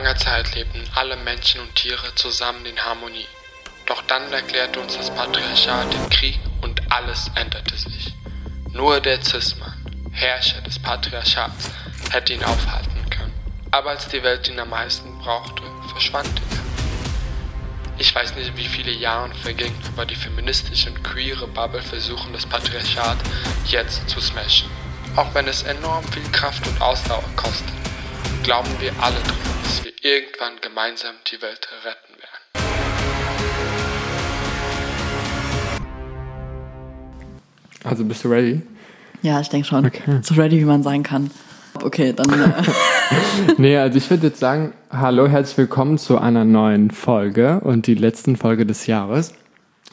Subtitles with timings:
[0.00, 3.26] langer Zeit lebten alle Menschen und Tiere zusammen in Harmonie.
[3.84, 8.14] Doch dann erklärte uns das Patriarchat den Krieg und alles änderte sich.
[8.72, 9.76] Nur der Cis-Mann,
[10.12, 11.70] Herrscher des Patriarchats,
[12.10, 13.34] hätte ihn aufhalten können.
[13.72, 17.98] Aber als die Welt ihn am meisten brauchte, verschwand er.
[17.98, 22.46] Ich weiß nicht, wie viele Jahre vergingen, aber die feministische und queere Bubble versuchen das
[22.46, 23.18] Patriarchat
[23.66, 24.70] jetzt zu smashen.
[25.16, 27.74] Auch wenn es enorm viel Kraft und Ausdauer kostet,
[28.42, 32.30] glauben wir alle dran, dass wir irgendwann gemeinsam die Welt retten werden.
[37.84, 38.62] Also bist du ready?
[39.22, 39.84] Ja, ich denke schon.
[39.84, 40.20] Okay.
[40.22, 41.30] So ready, wie man sein kann.
[41.82, 42.30] Okay, dann.
[42.30, 42.62] Äh,
[43.58, 47.94] Nee, also ich würde jetzt sagen, hallo, herzlich willkommen zu einer neuen Folge und die
[47.94, 49.34] letzten Folge des Jahres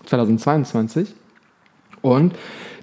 [0.05, 1.13] 2022.
[2.01, 2.35] Und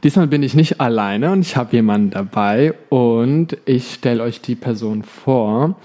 [0.02, 4.56] diesmal bin ich nicht alleine und ich habe jemanden dabei und ich stelle euch die
[4.56, 5.77] Person vor.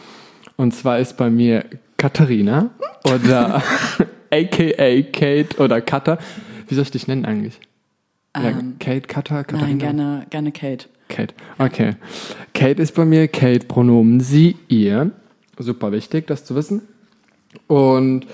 [0.59, 1.63] Und zwar ist bei mir
[1.95, 2.71] Katharina
[3.05, 3.63] oder
[4.29, 6.17] aka Kate oder Katha.
[6.67, 7.57] Wie soll ich dich nennen eigentlich?
[8.35, 9.67] Ja, Ähm, Kate, Katha, Katharina?
[9.67, 10.87] nein, gerne, gerne Kate.
[11.07, 11.33] Kate.
[11.59, 11.95] Okay.
[12.53, 13.29] Kate ist bei mir.
[13.29, 15.11] Kate, Pronomen sie, ihr.
[15.57, 16.81] Super wichtig, das zu wissen.
[17.67, 18.27] Und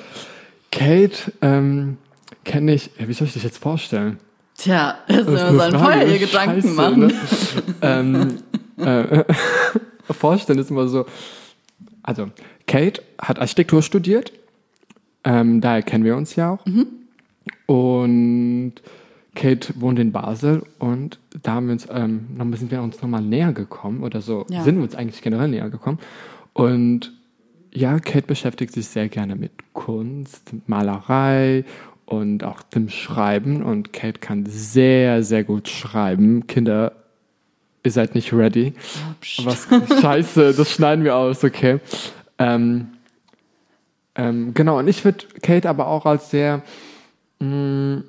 [0.71, 1.97] Kate ähm,
[2.43, 2.89] kenne ich.
[2.99, 4.17] Ja, wie soll ich dich jetzt vorstellen?
[4.57, 7.05] Tja, das ist Das ist immer sein Frage, Feuer, ihr Scheiße, Gedanken machen.
[7.05, 7.13] ne?
[7.83, 8.37] ähm,
[8.83, 9.23] äh,
[10.11, 11.05] vorstellen ist immer so.
[12.05, 12.29] Also,
[12.67, 14.31] Kate hat Architektur studiert.
[15.23, 16.65] Ähm, daher kennen wir uns ja auch.
[16.65, 16.87] Mhm.
[17.65, 18.73] Und
[19.33, 23.21] Kate wohnt in Basel und da haben wir uns, ähm, noch, sind wir uns nochmal
[23.23, 24.63] näher gekommen oder so, Ja.
[24.63, 25.99] sind wir uns eigentlich generell näher gekommen.
[26.53, 27.11] Und
[27.73, 31.65] ja, Kate beschäftigt sich sehr gerne mit Kunst, Malerei
[32.05, 33.63] und auch dem Schreiben.
[33.63, 36.47] Und Kate kann sehr, sehr gut schreiben.
[36.47, 36.93] Kinder,
[37.85, 38.73] ihr seid nicht ready.
[39.43, 39.67] Was
[40.01, 41.79] scheiße, das schneiden wir aus, okay.
[42.37, 42.87] Ähm,
[44.15, 46.61] ähm, genau, und ich würde Kate aber auch als sehr
[47.39, 48.03] mh,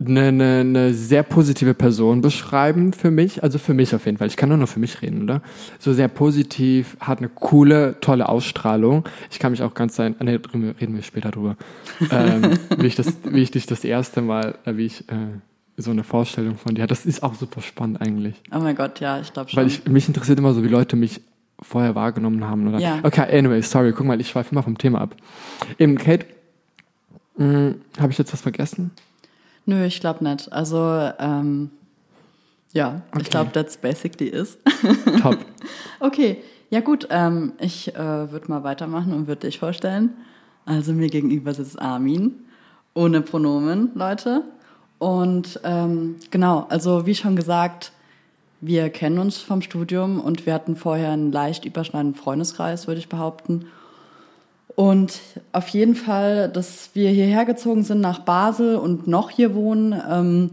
[0.00, 3.42] eine, eine, eine sehr positive Person beschreiben für mich.
[3.42, 4.28] Also für mich auf jeden Fall.
[4.28, 5.42] Ich kann nur noch für mich reden, oder?
[5.80, 9.08] So sehr positiv, hat eine coole, tolle Ausstrahlung.
[9.30, 10.14] Ich kann mich auch ganz sein.
[10.18, 11.56] Drüber- reden wir später drüber.
[12.10, 15.14] ähm, wie, ich das, wie ich dich das erste Mal, äh, wie ich äh,
[15.78, 16.86] so eine Vorstellung von dir.
[16.86, 18.34] Das ist auch super spannend eigentlich.
[18.54, 19.58] Oh mein Gott, ja, ich glaube schon.
[19.58, 21.20] Weil ich, mich interessiert immer so, wie Leute mich
[21.60, 22.68] vorher wahrgenommen haben.
[22.68, 22.78] Oder?
[22.80, 22.98] Ja.
[23.02, 25.14] Okay, anyway, sorry, guck mal, ich schweife immer vom Thema ab.
[25.78, 26.26] Eben, Kate,
[27.38, 28.90] habe ich jetzt was vergessen?
[29.64, 30.52] Nö, ich glaube nicht.
[30.52, 31.70] Also, ähm,
[32.72, 33.22] ja, Okay.
[33.22, 34.58] ich glaube, that's basically is.
[35.22, 35.38] Top.
[36.00, 36.38] okay,
[36.70, 40.10] ja gut, ähm, ich äh, würde mal weitermachen und würde dich vorstellen.
[40.66, 42.34] Also mir gegenüber sitzt Armin,
[42.94, 44.42] ohne Pronomen, Leute.
[44.98, 47.92] Und ähm, genau, also wie schon gesagt,
[48.60, 53.08] wir kennen uns vom Studium und wir hatten vorher einen leicht überschneidenden Freundeskreis, würde ich
[53.08, 53.66] behaupten.
[54.74, 55.20] Und
[55.52, 59.92] auf jeden Fall, dass wir hierher gezogen sind nach Basel und noch hier wohnen.
[60.08, 60.50] Ähm,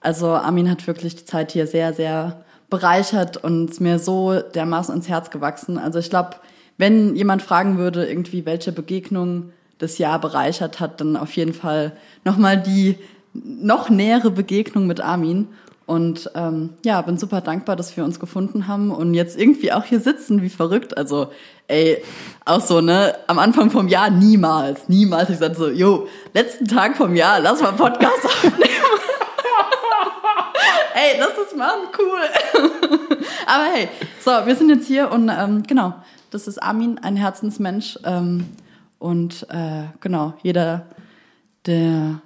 [0.00, 5.08] also Armin hat wirklich die Zeit hier sehr, sehr bereichert und mir so dermaßen ins
[5.08, 5.78] Herz gewachsen.
[5.78, 6.36] Also ich glaube,
[6.78, 11.92] wenn jemand fragen würde, irgendwie, welche Begegnung das Jahr bereichert hat, dann auf jeden Fall
[12.24, 12.96] nochmal die
[13.34, 15.48] noch nähere Begegnung mit Armin.
[15.84, 19.84] Und ähm, ja, bin super dankbar, dass wir uns gefunden haben und jetzt irgendwie auch
[19.84, 20.96] hier sitzen, wie verrückt.
[20.96, 21.32] Also,
[21.66, 22.02] ey,
[22.44, 25.28] auch so, ne, am Anfang vom Jahr niemals, niemals.
[25.30, 28.54] Ich sagte so, jo, letzten Tag vom Jahr, lass mal Podcast aufnehmen.
[30.94, 33.18] ey, lass das machen, cool.
[33.46, 33.88] Aber hey,
[34.24, 35.94] so, wir sind jetzt hier und ähm, genau,
[36.30, 37.98] das ist Armin, ein Herzensmensch.
[38.04, 38.46] Ähm,
[38.98, 40.86] und äh, genau, jeder,
[41.66, 42.20] der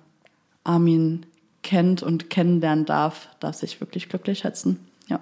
[0.67, 1.27] Armin
[1.63, 4.79] kennt und kennenlernen darf, darf sich wirklich glücklich schätzen.
[5.09, 5.21] Ja.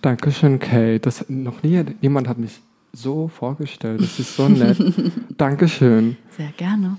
[0.00, 1.00] Dankeschön, Kate.
[1.00, 2.60] Das, noch nie jemand hat mich
[2.92, 4.00] so vorgestellt.
[4.00, 4.78] Das ist so nett.
[5.36, 6.16] Dankeschön.
[6.36, 6.98] Sehr gerne.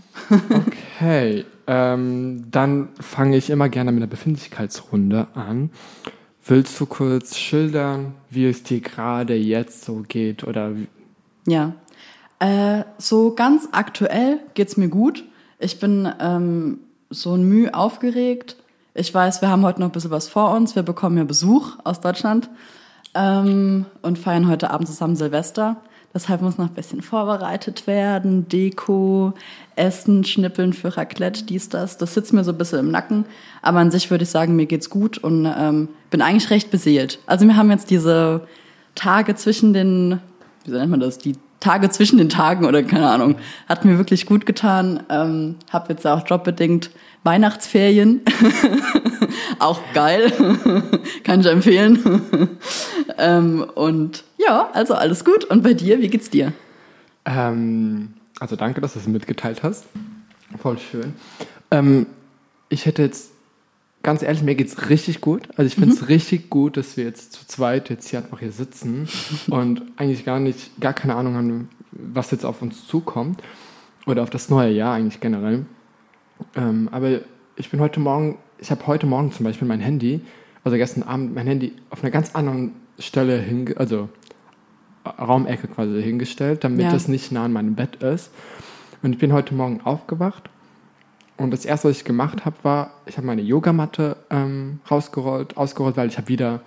[0.49, 5.69] Okay, ähm, dann fange ich immer gerne mit einer Befindlichkeitsrunde an.
[6.45, 10.43] Willst du kurz schildern, wie es dir gerade jetzt so geht?
[10.43, 10.71] Oder
[11.47, 11.73] Ja.
[12.39, 15.23] Äh, so ganz aktuell geht's mir gut.
[15.59, 16.79] Ich bin ähm,
[17.13, 18.57] so ein Mühe aufgeregt.
[18.93, 20.75] Ich weiß, wir haben heute noch ein bisschen was vor uns.
[20.75, 22.49] Wir bekommen ja Besuch aus Deutschland
[23.15, 25.77] ähm, und feiern heute Abend zusammen Silvester.
[26.13, 28.47] Deshalb muss noch ein bisschen vorbereitet werden.
[28.47, 29.33] Deko,
[29.75, 31.97] Essen, Schnippeln für Raclette, dies, das.
[31.97, 33.25] Das sitzt mir so ein bisschen im Nacken.
[33.63, 37.17] Aber an sich würde ich sagen, mir geht's gut und ähm, bin eigentlich recht beseelt.
[37.25, 38.47] Also wir haben jetzt diese
[38.93, 40.19] Tage zwischen den,
[40.65, 41.33] wie nennt man das, die
[41.63, 43.35] Tage zwischen den Tagen oder keine Ahnung,
[43.67, 45.03] hat mir wirklich gut getan.
[45.09, 46.91] Ähm, habe jetzt auch jobbedingt
[47.23, 48.21] Weihnachtsferien.
[49.59, 50.31] Auch geil.
[51.23, 51.99] Kann ich empfehlen.
[53.17, 55.45] ähm, und ja, also alles gut.
[55.45, 56.51] Und bei dir, wie geht's dir?
[57.25, 59.85] Ähm, also danke, dass du es mitgeteilt hast.
[60.61, 61.13] Voll schön.
[61.71, 62.07] Ähm,
[62.69, 63.31] ich hätte jetzt,
[64.03, 65.47] ganz ehrlich, mir geht's richtig gut.
[65.55, 68.51] Also ich finde es richtig gut, dass wir jetzt zu zweit jetzt hier einfach hier
[68.51, 69.07] sitzen
[69.49, 73.41] und eigentlich gar nicht, gar keine Ahnung haben, was jetzt auf uns zukommt.
[74.05, 75.65] Oder auf das neue Jahr eigentlich generell.
[76.57, 77.21] Ähm, aber
[77.55, 80.19] ich bin heute Morgen, ich habe heute Morgen zum Beispiel mein Handy,
[80.65, 84.09] also gestern Abend mein Handy auf einer ganz anderen Stelle hinge, also
[85.05, 86.93] Raumecke quasi hingestellt, damit Ja.
[86.93, 88.31] es nicht nah an meinem Bett ist.
[89.01, 90.49] Und ich bin heute Morgen aufgewacht
[91.37, 95.97] und das erste, was ich gemacht habe, war, ich habe meine Yogamatte ähm, rausgerollt, ausgerollt,
[95.97, 96.61] weil ich habe wieder,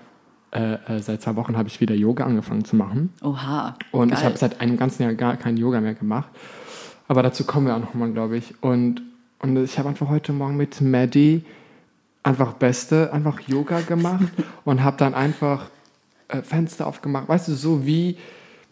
[0.51, 3.13] äh, äh, seit zwei Wochen habe ich wieder Yoga angefangen zu machen.
[3.23, 3.77] Oha.
[3.93, 4.19] Und geil.
[4.19, 6.29] ich habe seit einem ganzen Jahr gar kein Yoga mehr gemacht.
[7.09, 8.55] Aber dazu kommen wir auch nochmal, glaube ich.
[8.63, 9.03] Und,
[9.39, 11.45] und ich habe einfach heute Morgen mit Maddie
[12.25, 14.27] einfach Beste, einfach Yoga gemacht
[14.65, 15.71] und habe dann einfach
[16.27, 17.29] äh, Fenster aufgemacht.
[17.29, 18.17] Weißt du, so wie,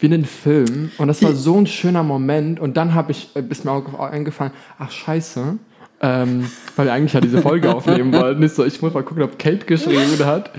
[0.01, 0.91] wie in einem Film.
[0.99, 2.59] Und das war so ein schöner Moment.
[2.59, 5.59] Und dann habe ich, äh, ist mir auch eingefallen, ach scheiße,
[6.01, 8.43] ähm, weil wir eigentlich ja diese Folge aufnehmen wollten.
[8.43, 10.51] Ist so, ich muss mal gucken, ob Kate geschrieben hat.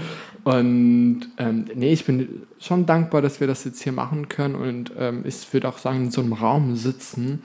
[0.43, 4.55] Und ähm, nee, ich bin schon dankbar, dass wir das jetzt hier machen können.
[4.55, 7.41] Und ähm, ich würde auch sagen, in so einem Raum sitzen,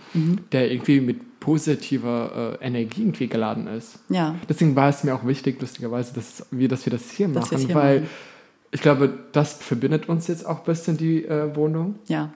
[0.53, 4.01] der irgendwie mit positiver äh, Energie irgendwie geladen ist.
[4.11, 4.37] Ja.
[4.49, 7.67] Deswegen war es mir auch wichtig, lustigerweise, dass wir, dass wir das hier Dass machen,
[7.67, 8.11] hier weil machen.
[8.71, 11.95] ich glaube, das verbindet uns jetzt auch ein bisschen die äh, Wohnung.
[12.07, 12.31] Ja.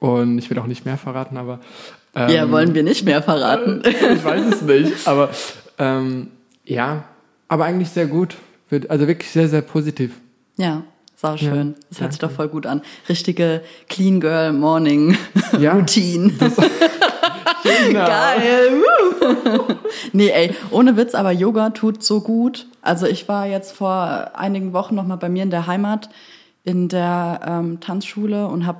[0.00, 1.60] Und ich will auch nicht mehr verraten, aber
[2.14, 3.82] ähm, ja, wollen wir nicht mehr verraten.
[3.84, 5.30] ich weiß es nicht, aber
[5.78, 6.28] ähm,
[6.64, 7.04] ja,
[7.48, 8.36] aber eigentlich sehr gut.
[8.68, 10.12] Wird- Also wirklich sehr, sehr positiv.
[10.56, 10.82] Ja,
[11.16, 11.68] sau schön.
[11.70, 12.82] Ja, das hört sich doch voll gut an.
[13.08, 15.16] Richtige Clean Girl Morning
[15.58, 15.72] Ja.
[15.76, 16.32] Routine.
[17.62, 18.06] Genau.
[18.06, 18.70] Geil.
[18.80, 19.74] woo.
[20.12, 22.66] nee, ey, ohne Witz, aber Yoga tut so gut.
[22.82, 26.08] Also ich war jetzt vor einigen Wochen noch mal bei mir in der Heimat
[26.64, 28.78] in der ähm, Tanzschule und habe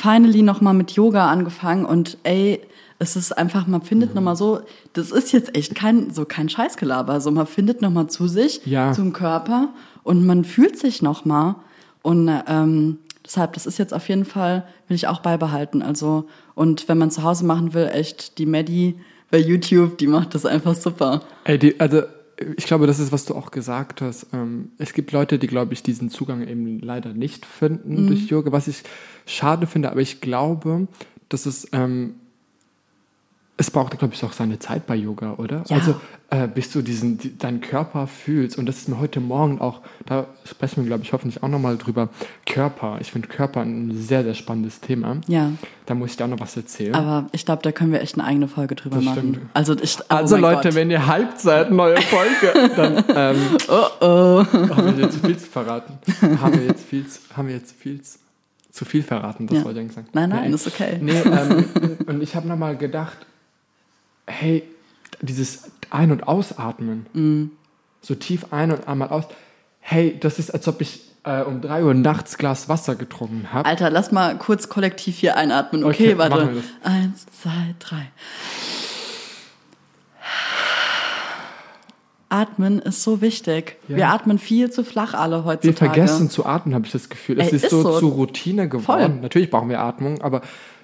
[0.00, 2.60] finally noch mal mit Yoga angefangen und ey,
[2.98, 4.60] es ist einfach, man findet noch mal so,
[4.92, 8.60] das ist jetzt echt kein so kein Scheißgelaber, so man findet noch mal zu sich,
[8.66, 8.92] Ja.
[8.92, 9.68] zum Körper
[10.02, 11.56] und man fühlt sich noch mal
[12.02, 15.82] und ähm, deshalb, das ist jetzt auf jeden Fall, will ich auch beibehalten.
[15.82, 16.24] Also,
[16.54, 18.96] und wenn man zu Hause machen will, echt die Maddie
[19.30, 21.20] bei YouTube, die macht das einfach super.
[21.44, 22.02] Ey, die, also
[22.56, 24.28] ich glaube, das ist, was du auch gesagt hast.
[24.32, 28.52] Ähm, es gibt Leute, die, glaube ich, diesen Zugang eben leider nicht finden durch Yoga,
[28.52, 28.82] was ich
[29.26, 30.88] schade finde, aber ich glaube,
[31.28, 32.14] dass es, ähm,
[33.60, 35.64] es braucht, glaube ich, auch seine Zeit bei Yoga, oder?
[35.68, 35.76] Ja.
[35.76, 35.94] Also,
[36.30, 38.56] äh, bis du diesen, die, deinen Körper fühlst.
[38.56, 41.76] Und das ist mir heute Morgen auch, da sprechen wir, glaube ich, hoffentlich auch nochmal
[41.76, 42.08] drüber.
[42.46, 42.96] Körper.
[43.00, 45.18] Ich finde Körper ein sehr, sehr spannendes Thema.
[45.26, 45.52] Ja,
[45.86, 46.94] Da muss ich dir auch noch was erzählen.
[46.94, 49.18] aber ich glaube, da können wir echt eine eigene Folge drüber Das machen.
[49.34, 49.38] stimmt.
[49.52, 50.74] Also, ich, oh also Leute, Gott.
[50.76, 53.36] wenn ihr hyped seid, neue Folge, dann ähm,
[53.68, 54.44] Oh oh.
[54.74, 55.98] haben wir jetzt viel zu verraten.
[56.40, 58.18] haben wir jetzt viel, zu- haben wir jetzt viel zu-
[58.72, 59.64] zu viel verraten, das Ja.
[59.64, 60.08] wollte ich eigentlich sagen.
[60.12, 60.96] Nein, nein, nee, ist okay.
[61.00, 61.64] Nee, ähm,
[62.06, 63.18] und ich habe nochmal gedacht,
[64.30, 64.62] hey,
[65.20, 67.50] dieses Ein- und Ausatmen, Mhm.
[68.00, 69.24] so tief ein- und einmal aus,
[69.80, 73.68] hey, das ist, als ob ich äh, um drei Uhr nachts Glas Wasser getrunken habe.
[73.68, 75.84] Alter, lass mal kurz kollektiv hier einatmen.
[75.84, 76.54] Okay, Okay, warte.
[76.54, 78.06] wir Eins, zwei, drei.
[82.28, 83.76] Atmen ist so wichtig.
[83.88, 83.96] Ja.
[83.96, 85.76] Wir atmen viel zu flach alle Wir heutzutage.
[85.92, 87.40] vergessen zu atmen, habe ich das Gefühl.
[87.40, 87.98] Es Ey, ist, ist so, so.
[87.98, 88.84] zur Routine geworden.
[89.14, 89.20] Voll.
[89.20, 90.40] Natürlich brauchen wir Atmung, aber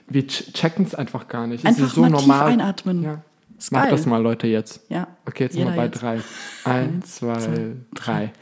[0.08, 1.60] wir checken es einfach gar nicht.
[1.65, 2.48] es Einfach ist so mal tief normal.
[2.48, 3.03] einatmen.
[3.03, 3.22] Ja.
[3.58, 3.91] Ist Mach geil.
[3.91, 4.81] das mal, Leute, jetzt.
[4.89, 5.06] Ja.
[5.27, 6.03] Okay, jetzt sind Jeder wir bei jetzt.
[6.03, 6.20] drei.
[6.65, 8.32] Eins, zwei, drei.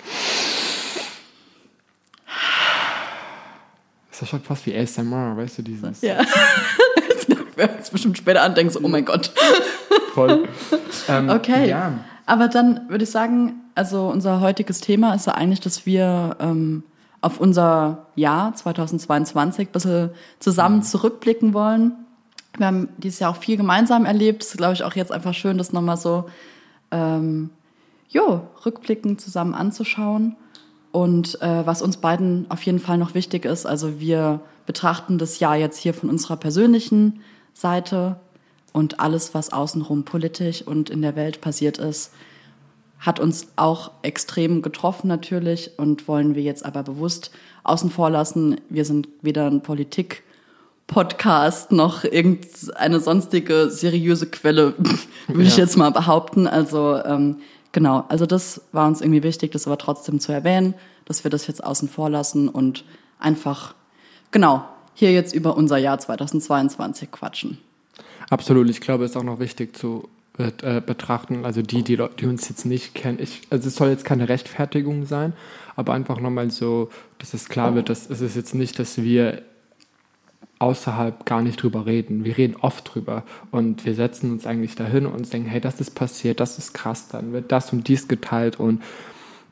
[4.11, 6.21] Das ist schon fast wie ASMR, weißt du, dieses Ja.
[7.57, 9.33] Wer jetzt bestimmt später andenkt, so, oh mein Gott.
[10.15, 10.49] voll.
[11.09, 11.69] Ähm, Okay.
[11.69, 11.93] Ja,
[12.25, 16.83] Aber dann würde ich sagen, also unser heutiges Thema ist ja eigentlich, dass wir ähm,
[17.21, 21.93] auf unser Jahr 2022 ein bisschen zusammen zurückblicken wollen.
[22.57, 24.43] Wir haben dieses Jahr auch viel gemeinsam erlebt.
[24.43, 26.27] Es ist, glaube ich, auch jetzt einfach schön, das nochmal so
[26.91, 27.51] ähm,
[28.09, 30.37] jo, rückblickend zusammen anzuschauen.
[30.93, 35.41] Und äh, was uns beiden auf jeden Fall noch wichtig ist, also wir betrachten das
[35.41, 37.21] Jahr jetzt hier von unserer persönlichen
[37.53, 38.21] Seite
[38.73, 42.13] und alles, was außenrum politisch und in der Welt passiert ist,
[43.01, 47.33] hat uns auch extrem getroffen natürlich und wollen wir jetzt aber bewusst
[47.65, 48.61] außen vor lassen.
[48.69, 49.63] Wir sind weder ein
[50.87, 54.75] Politik-Podcast noch irgendeine sonstige seriöse Quelle,
[55.29, 55.65] würde ich Ja.
[55.65, 56.47] jetzt mal behaupten.
[56.47, 57.39] Also ähm,
[57.73, 60.75] genau, also das war uns irgendwie wichtig, das aber trotzdem zu erwähnen,
[61.05, 62.85] dass wir das jetzt außen vor lassen und
[63.19, 63.75] einfach,
[64.31, 64.65] genau,
[64.95, 67.59] hier jetzt über unser Jahr 2022 quatschen.
[68.31, 68.69] absolut.
[68.71, 72.49] Ich glaube, es ist auch noch wichtig zu äh, betrachten, also die, die, die uns
[72.49, 73.19] jetzt nicht kennen.
[73.21, 75.33] Ich, also es soll jetzt keine Rechtfertigung sein,
[75.77, 79.43] aber einfach nochmal so, dass es klar wird, dass es ist jetzt nicht, dass wir
[80.65, 82.25] außerhalb gar nicht drüber reden.
[82.25, 85.91] Wir reden oft drüber und wir setzen uns eigentlich dahin und denken, hey, das ist
[85.91, 88.83] passiert, das ist krass, dann wird das und dies geteilt und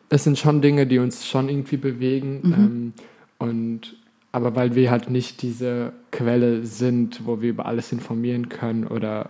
[0.09, 2.53] es sind schon Dinge, die uns schon irgendwie bewegen mhm.
[2.55, 2.93] ähm,
[3.39, 3.97] und
[4.35, 9.29] aber weil wir halt nicht diese Quelle sind, wo wir über alles informieren können oder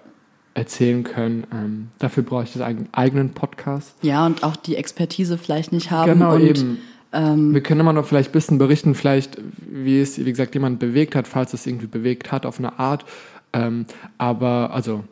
[0.54, 1.44] erzählen können.
[1.52, 3.96] Ähm, dafür brauche ich einen eigenen Podcast.
[4.02, 6.12] Ja, und auch die Expertise vielleicht nicht haben.
[6.12, 6.78] Genau, und, eben.
[7.12, 9.38] Ähm, wir können immer noch vielleicht ein bisschen berichten, vielleicht,
[9.68, 13.04] wie es, wie gesagt, jemand bewegt hat, falls es irgendwie bewegt hat, auf eine Art.
[13.52, 13.86] Ähm,
[14.18, 15.04] aber, also,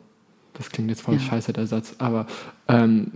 [0.53, 1.19] das klingt jetzt voll ja.
[1.19, 2.25] scheiße, der Satz, aber,
[2.67, 3.11] ähm,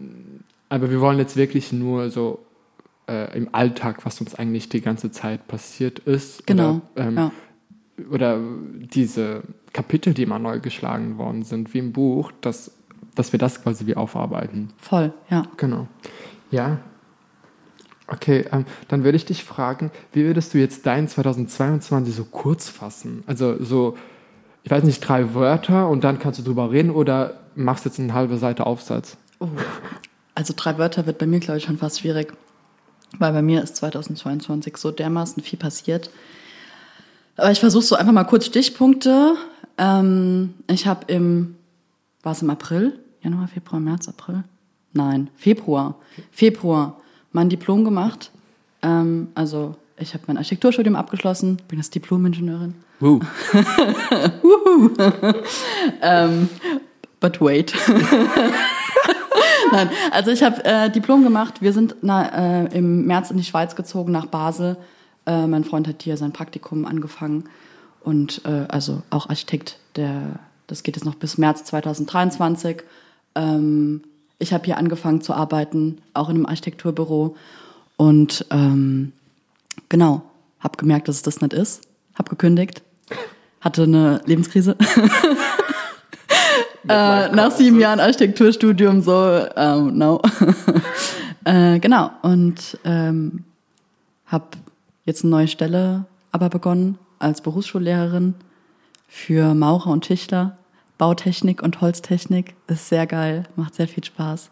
[0.70, 2.46] aber wir wollen jetzt wirklich nur so
[3.08, 6.46] äh, im Alltag, was uns eigentlich die ganze Zeit passiert ist.
[6.46, 6.82] Genau.
[6.96, 7.32] Oder, ähm, ja.
[8.12, 8.40] oder
[8.94, 12.72] diese Kapitel, die immer neu geschlagen worden sind, wie im Buch, dass,
[13.16, 14.70] dass wir das quasi wie aufarbeiten.
[14.78, 15.44] Voll, ja.
[15.58, 15.88] Genau.
[16.52, 16.80] Ja.
[18.08, 22.70] Okay, ähm, dann würde ich dich fragen, wie würdest du jetzt dein 2022 so kurz
[22.70, 23.24] fassen?
[23.26, 23.98] Also so,
[24.64, 28.14] ich weiß nicht, drei Wörter und dann kannst du drüber reden oder machst jetzt eine
[28.14, 29.18] halbe Seite Aufsatz?
[29.40, 29.48] Oh.
[30.36, 32.34] Also drei Wörter wird bei mir, glaube ich, schon fast schwierig,
[33.18, 36.12] weil bei mir ist 2022 so dermaßen viel passiert.
[37.38, 39.36] Aber ich versuche so einfach mal kurz Stichpunkte
[39.78, 41.56] ähm, ich habe im,
[42.24, 43.00] war es im April?
[43.22, 44.44] Januar, Februar, März, April?
[44.94, 45.96] Nein, Februar.
[46.32, 47.02] Februar
[47.36, 48.32] mein Diplom gemacht.
[48.82, 52.74] Ähm, also ich habe mein Architekturstudium abgeschlossen, bin jetzt Diplom-Ingenieurin.
[53.02, 53.20] Uh.
[56.02, 56.48] ähm,
[57.20, 57.74] but wait.
[59.72, 61.62] Nein, also ich habe äh, Diplom gemacht.
[61.62, 64.78] Wir sind na, äh, im März in die Schweiz gezogen, nach Basel.
[65.26, 67.50] Äh, mein Freund hat hier sein Praktikum angefangen
[68.02, 72.84] und äh, also auch Architekt, der, das geht jetzt noch bis März 2023.
[73.36, 74.04] Ähm,
[74.40, 77.36] ich habe hier angefangen zu arbeiten, auch in einem Architekturbüro
[77.98, 79.14] und ähm,
[79.90, 80.22] genau,
[80.60, 82.82] habe gemerkt, dass es das nicht ist, habe gekündigt,
[83.62, 84.76] hatte eine Lebenskrise.
[86.90, 90.22] äh, nach sieben Jahren Architekturstudium so, um, ähm, no.
[91.46, 93.44] äh, genau, und ähm,
[94.26, 94.46] habe
[95.06, 98.34] jetzt eine neue Stelle aber begonnen als Berufsschullehrerin
[99.08, 100.58] für Maurer und Tischler.
[100.98, 104.50] Bautechnik und Holztechnik ist sehr geil, macht sehr viel Spaß.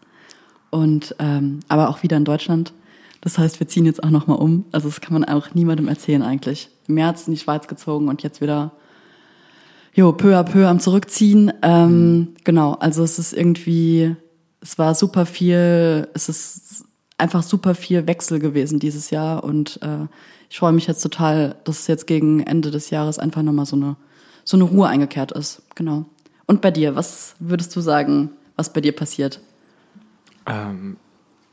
[0.70, 2.74] Und ähm, aber auch wieder in Deutschland.
[3.22, 4.66] Das heißt, wir ziehen jetzt auch nochmal um.
[4.72, 6.70] Also das kann man auch niemandem erzählen eigentlich.
[6.88, 8.72] Im März in die Schweiz gezogen und jetzt wieder
[9.94, 11.54] jo, peu à peu am Zurückziehen.
[11.62, 12.36] Ähm.
[12.44, 14.16] Genau, also es ist irgendwie,
[14.62, 16.86] es war super viel, es ist
[17.18, 20.08] einfach super viel Wechsel gewesen dieses Jahr und äh,
[20.50, 23.76] ich freue mich jetzt total, dass es jetzt gegen Ende des Jahres einfach nochmal so
[23.76, 23.96] eine,
[24.44, 25.62] so eine Ruhe eingekehrt ist.
[25.76, 26.06] Genau.
[26.46, 29.40] Und bei dir, was würdest du sagen, was bei dir passiert?
[30.46, 30.98] Ähm,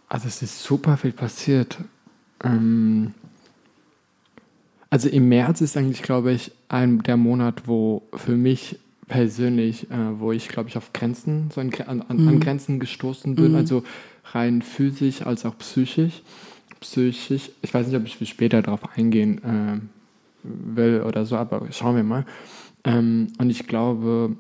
[0.09, 1.79] also es ist super viel passiert.
[2.43, 3.15] Ähm,
[4.91, 10.19] also im März ist eigentlich, glaube ich, ein der Monat, wo für mich persönlich, äh,
[10.19, 12.29] wo ich, glaube ich, auf Grenzen, so an, an, mhm.
[12.29, 13.57] an Grenzen gestoßen bin, mhm.
[13.57, 13.85] also
[14.33, 16.23] rein physisch als auch psychisch
[16.81, 17.51] psychisch.
[17.63, 19.81] Ich weiß nicht, ob ich später darauf eingehen äh,
[20.43, 22.25] will oder so, aber schauen wir mal.
[22.85, 24.37] Ähm, und ich glaube,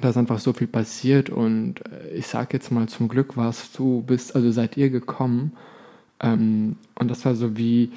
[0.00, 3.78] da ist einfach so viel passiert und äh, ich sage jetzt mal, zum Glück warst
[3.78, 5.52] du, bist, also seid ihr gekommen.
[6.20, 7.90] Ähm, und das war so wie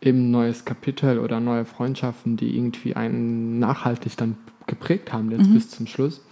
[0.00, 5.48] eben ein neues Kapitel oder neue Freundschaften, die irgendwie einen nachhaltig dann geprägt haben, jetzt
[5.48, 5.54] mhm.
[5.54, 6.22] bis zum Schluss.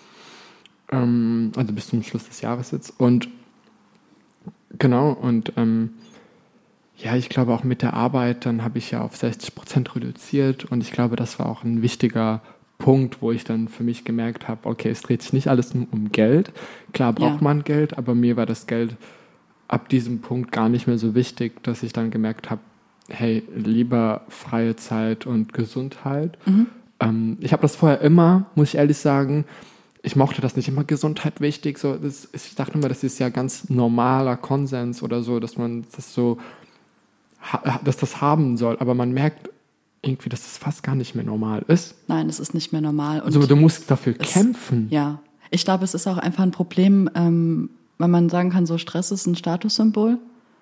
[0.90, 2.98] Ähm, also bis zum Schluss des Jahres jetzt.
[2.98, 3.28] Und
[4.78, 5.90] genau, und ähm,
[6.96, 10.64] ja, ich glaube auch mit der Arbeit, dann habe ich ja auf 60 Prozent reduziert
[10.64, 12.42] und ich glaube, das war auch ein wichtiger
[12.78, 15.87] Punkt, wo ich dann für mich gemerkt habe, okay, es dreht sich nicht alles nur
[15.90, 16.52] um Geld.
[16.92, 17.42] Klar braucht ja.
[17.44, 18.97] man Geld, aber mir war das Geld
[19.66, 22.61] ab diesem Punkt gar nicht mehr so wichtig, dass ich dann gemerkt habe,
[23.08, 26.38] hey, lieber freie Zeit und Gesundheit.
[26.47, 26.66] Mhm.
[27.00, 29.44] Ähm, ich habe das vorher immer, muss ich ehrlich sagen,
[30.02, 31.78] ich mochte das nicht immer Gesundheit wichtig.
[31.78, 35.85] So, das, ich dachte immer, das ist ja ganz normaler Konsens oder so, dass man
[35.94, 36.38] das so
[37.85, 39.50] dass das haben soll, aber man merkt
[40.02, 41.95] irgendwie, dass das fast gar nicht mehr normal ist.
[42.07, 43.21] Nein, es ist nicht mehr normal.
[43.21, 44.87] Und also du musst dafür es, kämpfen.
[44.90, 48.78] Ja, ich glaube, es ist auch einfach ein Problem, ähm, weil man sagen kann, so
[48.78, 50.19] Stress ist ein Statussymbol.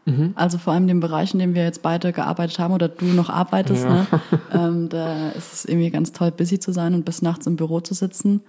[0.06, 0.32] Mhm.
[0.36, 3.06] Also vor allem in den Bereichen, in denen wir jetzt beide gearbeitet haben oder du
[3.06, 3.90] noch arbeitest, ja.
[3.90, 4.06] ne?
[4.52, 7.80] ähm, da ist es irgendwie ganz toll, busy zu sein und bis nachts im Büro
[7.80, 8.40] zu sitzen.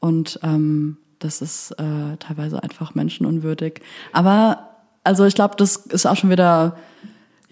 [0.00, 3.80] Und ähm, das ist äh, teilweise einfach menschenunwürdig.
[4.12, 4.70] Aber
[5.04, 6.76] also ich glaube, das ist auch schon wieder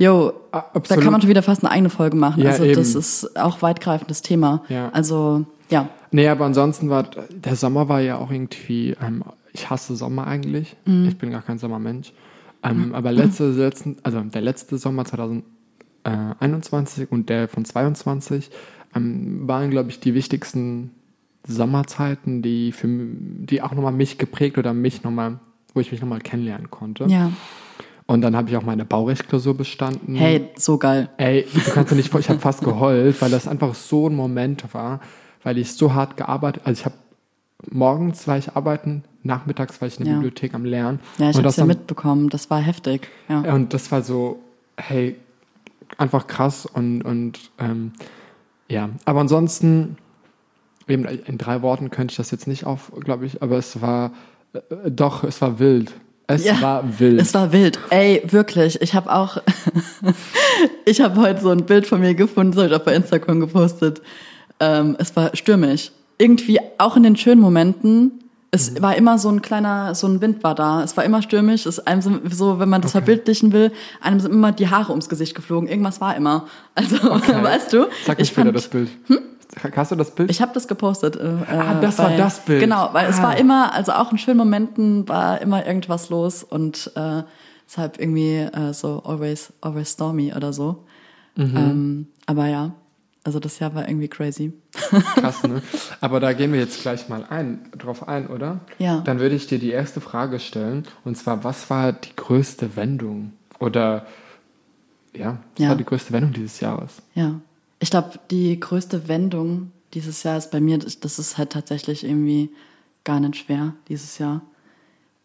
[0.00, 0.90] Jo, Absolut.
[0.90, 2.42] da kann man schon wieder fast eine eigene Folge machen.
[2.42, 2.75] Ja, also eben.
[2.75, 4.62] das ist auch weitgreifendes Thema.
[4.71, 4.88] Ja.
[4.88, 5.90] Also ja.
[6.11, 10.75] Nee, aber ansonsten war der Sommer war ja auch irgendwie, ähm, ich hasse Sommer eigentlich.
[11.07, 12.14] Ich bin gar kein Sommermensch.
[12.62, 18.50] Ähm, aber letzte, letzten, also der letzte Sommer 2021 und der von 22
[18.95, 20.92] ähm, waren, glaube ich, die wichtigsten
[21.47, 25.38] Sommerzeiten, die für die auch nochmal mich geprägt oder mich nochmal,
[25.75, 27.04] wo ich mich nochmal kennenlernen konnte.
[27.04, 27.30] Ja.
[28.11, 30.17] Und dann habe ich auch meine Baurechtklausur bestanden.
[30.17, 31.11] Hey, so geil.
[31.17, 34.64] Ey, du kannst dir nicht ich habe fast geheult, weil das einfach so ein Moment
[34.75, 34.99] war,
[35.45, 36.97] weil ich so hart gearbeitet, also ich habe
[37.71, 40.19] morgens war ich arbeiten, nachmittags war ich in der Ja.
[40.19, 40.99] Bibliothek am Lernen.
[41.19, 42.31] Ja, ich hab's das ja dann- mitbekommen.
[42.31, 43.07] Das war heftig.
[43.29, 43.55] Ja.
[43.55, 44.40] und das war so,
[44.76, 45.14] hey,
[45.97, 47.93] einfach krass und, und ähm,
[48.69, 49.99] ja, aber ansonsten,
[50.88, 54.11] eben in drei Worten könnte ich das jetzt nicht auf, glaube ich, aber es war,
[54.52, 55.93] äh, doch, es war wild.
[56.33, 57.21] Es Ja, war wild.
[57.21, 57.79] Es war wild.
[57.91, 58.81] Ey, wirklich.
[58.83, 59.39] Ich habe auch,
[60.85, 63.41] ich habe heute so ein Bild von mir gefunden, das hab ich auch bei Instagram
[63.41, 64.01] gepostet.
[64.59, 65.91] Ähm, es war stürmisch.
[66.19, 68.13] Irgendwie auch in den schönen Momenten.
[68.53, 68.83] Es Mhm.
[68.83, 70.83] war immer so ein kleiner, so ein Wind war da.
[70.83, 71.67] Es war immer stürmisch.
[71.67, 75.09] Es einem so, so, wenn man das verbildlichen will, einem sind immer die Haare ums
[75.09, 75.69] Gesicht geflogen.
[75.69, 76.47] Irgendwas war immer.
[76.75, 77.87] Also, weißt du?
[78.05, 78.89] Sag mir ich später fand- das Bild.
[79.76, 80.30] Hast du das Bild?
[80.30, 81.16] ich habe das gepostet.
[81.16, 82.61] Äh, Ah, das war das Bild.
[82.61, 83.25] Genau, weil es Ah.
[83.25, 87.23] war immer, also auch in schönen Momenten war immer irgendwas los und äh,
[87.66, 90.85] deshalb irgendwie äh, so always, always stormy oder so.
[91.37, 91.57] Mhm.
[91.57, 92.73] Ähm, aber ja,
[93.25, 94.52] also das Jahr war irgendwie crazy.
[95.16, 95.62] Krass, ne?
[96.00, 98.61] Aber da gehen wir jetzt gleich mal ein, drauf ein, oder?
[98.78, 99.00] Ja.
[99.00, 100.87] Dann würde ich dir die erste Frage stellen.
[101.04, 103.33] Und zwar, was war die größte Wendung?
[103.59, 104.07] Oder,
[105.14, 105.69] ja, was Ja.
[105.71, 107.02] war die größte Wendung dieses Jahres?
[107.14, 107.35] Ja.
[107.81, 112.51] Ich glaube, die größte Wendung dieses Jahr ist bei mir, das ist halt tatsächlich irgendwie
[113.05, 114.43] gar nicht schwer dieses Jahr,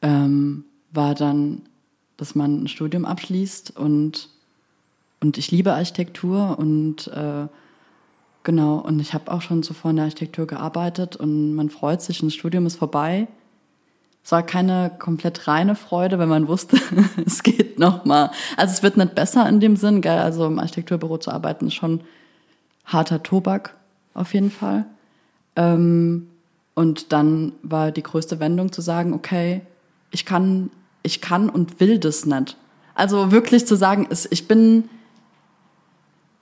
[0.01, 1.63] ähm, war dann,
[2.17, 4.29] dass man ein Studium abschließt und,
[5.19, 7.47] und ich liebe Architektur und äh,
[8.43, 12.21] genau, und ich habe auch schon zuvor in der Architektur gearbeitet und man freut sich,
[12.21, 13.27] das Studium ist vorbei.
[14.23, 16.77] Es war keine komplett reine Freude, wenn man wusste,
[17.25, 18.31] es geht noch mal.
[18.55, 20.17] Also es wird nicht besser in dem Sinn, gell?
[20.17, 22.01] Also im Architekturbüro zu arbeiten ist schon
[22.85, 23.75] harter Tobak
[24.13, 24.85] auf jeden Fall.
[25.55, 26.27] Ähm,
[26.73, 29.61] und dann war die größte Wendung zu sagen, okay,
[30.11, 30.69] ich kann,
[31.03, 32.57] ich kann und will das nicht.
[32.93, 34.89] Also wirklich zu sagen, ich bin,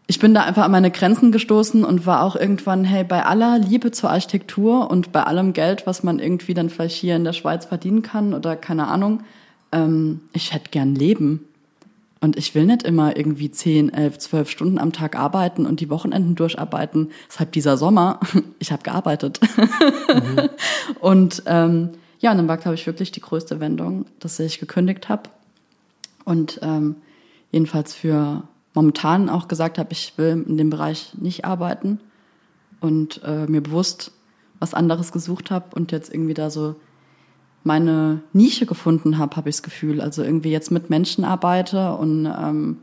[0.08, 3.58] ich bin da einfach an meine Grenzen gestoßen und war auch irgendwann, hey, bei aller
[3.60, 7.34] Liebe zur Architektur und bei allem Geld, was man irgendwie dann vielleicht hier in der
[7.34, 9.24] Schweiz verdienen kann oder keine Ahnung,
[9.72, 11.48] ähm, ich hätte gern Leben.
[12.24, 15.90] Und ich will nicht immer irgendwie 10, 11, 12 Stunden am Tag arbeiten und die
[15.90, 17.12] Wochenenden durcharbeiten.
[17.28, 18.22] Deshalb dieser Sommer,
[18.60, 19.42] ich habe gearbeitet.
[21.02, 25.10] Und ähm, ja, und dann war, glaube ich, wirklich die größte Wendung, dass ich gekündigt
[25.10, 25.24] habe.
[26.24, 26.96] Und ähm,
[27.52, 32.00] jedenfalls für momentan auch gesagt habe, ich will in dem Bereich nicht arbeiten
[32.80, 34.14] und äh, mir bewusst
[34.60, 36.76] was anderes gesucht habe und jetzt irgendwie da so
[37.64, 40.02] meine Nische gefunden habe, habe ich das Gefühl.
[40.02, 42.78] Also irgendwie jetzt mit Menschen arbeite und ähm,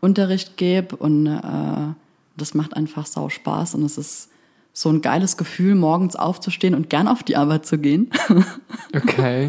[0.00, 1.94] Unterricht gebe und äh,
[2.36, 4.28] das macht einfach sau Spaß und es ist
[4.72, 8.10] so ein geiles Gefühl, morgens aufzustehen und gern auf die Arbeit zu gehen.
[8.94, 9.48] Okay.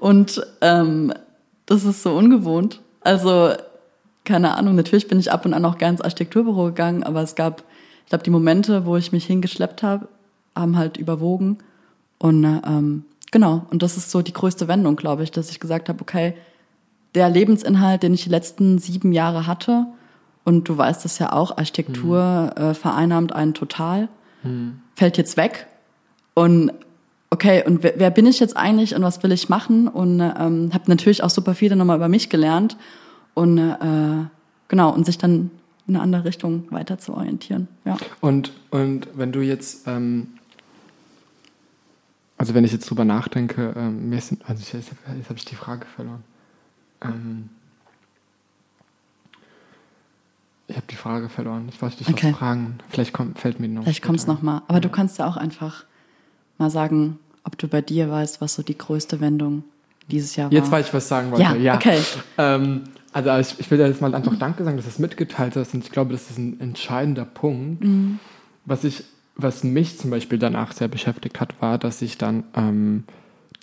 [0.00, 1.12] Und ähm,
[1.64, 2.80] das ist so ungewohnt.
[3.02, 3.52] Also,
[4.24, 7.36] keine Ahnung, natürlich bin ich ab und an auch gern ins Architekturbüro gegangen, aber es
[7.36, 7.62] gab,
[8.02, 10.08] ich glaube, die Momente, wo ich mich hingeschleppt habe,
[10.56, 11.58] haben halt überwogen.
[12.18, 15.88] Und ähm, genau, und das ist so die größte Wendung, glaube ich, dass ich gesagt
[15.88, 16.34] habe, okay,
[17.16, 19.86] der Lebensinhalt, den ich die letzten sieben Jahre hatte,
[20.44, 24.08] und du weißt das ja auch, Architektur äh, vereinnahmt einen total,
[24.94, 25.66] fällt jetzt weg.
[26.34, 26.72] Und
[27.30, 29.88] okay, und wer, wer bin ich jetzt eigentlich und was will ich machen?
[29.88, 32.76] Und ähm, habe natürlich auch super viel dann nochmal über mich gelernt.
[33.32, 34.26] Und äh,
[34.68, 35.50] genau, und sich dann
[35.88, 37.68] in eine andere Richtung weiter zu orientieren.
[37.84, 37.96] Ja.
[38.20, 40.28] Und, und wenn du jetzt, ähm,
[42.36, 45.44] also wenn ich jetzt drüber nachdenke, ähm, mir ist, also ich, jetzt, jetzt habe ich
[45.44, 46.22] die Frage verloren.
[47.02, 47.48] Ähm,
[50.66, 51.68] ich habe die Frage verloren.
[51.68, 52.30] Ich wollte dich Okay.
[52.32, 52.78] was fragen.
[52.88, 53.82] Vielleicht kommt, fällt mir die noch.
[53.84, 54.62] Vielleicht kommt es nochmal.
[54.68, 55.84] Aber du kannst ja auch einfach
[56.58, 59.64] mal sagen, ob du bei dir weißt, was so die größte Wendung
[60.10, 60.52] dieses Jahr war.
[60.58, 61.42] Jetzt, weil ich was sagen wollte.
[61.42, 62.00] Ja, Ja, okay.
[62.38, 65.54] Ähm, also ich, ich will dir jetzt mal einfach Danke sagen, dass du es mitgeteilt
[65.54, 65.74] hast.
[65.74, 67.84] Und ich glaube, das ist ein entscheidender Punkt.
[67.84, 68.18] Mhm.
[68.64, 69.04] Was ich,
[69.36, 73.04] was mich zum Beispiel danach sehr beschäftigt hat, war, dass ich dann ähm,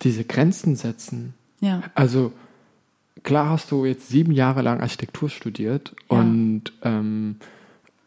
[0.03, 1.33] diese Grenzen setzen.
[1.59, 1.83] Ja.
[1.95, 2.31] Also
[3.23, 6.19] klar hast du jetzt sieben Jahre lang Architektur studiert Ja.
[6.19, 7.37] und ähm,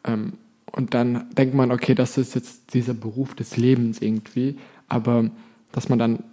[0.05, 0.35] ähm,
[0.73, 5.31] und dann denkt man, okay, das ist jetzt dieser Beruf des Lebens irgendwie, aber
[5.71, 6.25] dass man dann,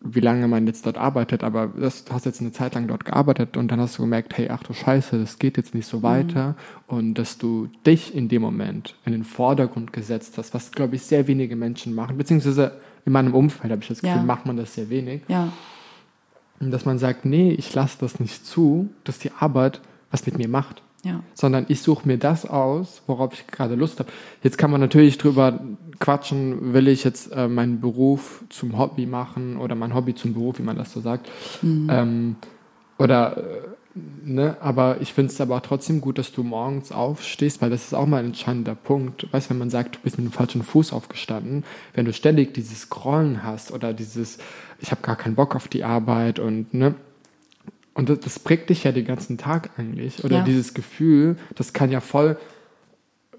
[0.00, 3.04] wie lange man jetzt dort arbeitet, aber das, du hast jetzt eine Zeit lang dort
[3.04, 6.02] gearbeitet und dann hast du gemerkt, hey, ach du Scheiße, das geht jetzt nicht so
[6.04, 6.54] weiter
[6.86, 11.02] und dass du dich in dem Moment in den Vordergrund gesetzt hast, was, glaube ich,
[11.02, 14.22] sehr wenige Menschen machen, beziehungsweise in meinem Umfeld habe ich das Gefühl, Ja.
[14.22, 15.22] macht man das sehr wenig.
[15.28, 15.52] Ja,
[16.60, 19.80] Und dass man sagt, nee, ich lasse das nicht zu, dass die Arbeit
[20.10, 20.82] was mit mir macht.
[21.04, 24.10] Ja, Sondern ich suche mir das aus, worauf ich gerade Lust habe.
[24.42, 25.60] Jetzt kann man natürlich drüber
[26.00, 30.58] quatschen, will ich jetzt äh, meinen Beruf zum Hobby machen oder mein Hobby zum Beruf,
[30.58, 31.28] wie man das so sagt.
[31.88, 32.36] Ähm,
[32.98, 33.42] oder, äh,
[34.24, 37.94] ne, aber ich finde es aber trotzdem gut, dass du morgens aufstehst, weil das ist
[37.94, 39.32] auch mal ein entscheidender Punkt.
[39.32, 42.54] Weißt du, wenn man sagt, du bist mit dem falschen Fuß aufgestanden, wenn du ständig
[42.54, 44.38] dieses Scrollen hast oder dieses,
[44.80, 46.96] ich habe gar keinen Bock auf die Arbeit und, ne,
[47.98, 50.22] und das, das prägt dich ja den ganzen Tag eigentlich.
[50.24, 50.44] Oder Ja.
[50.44, 52.38] dieses Gefühl, das kann ja voll,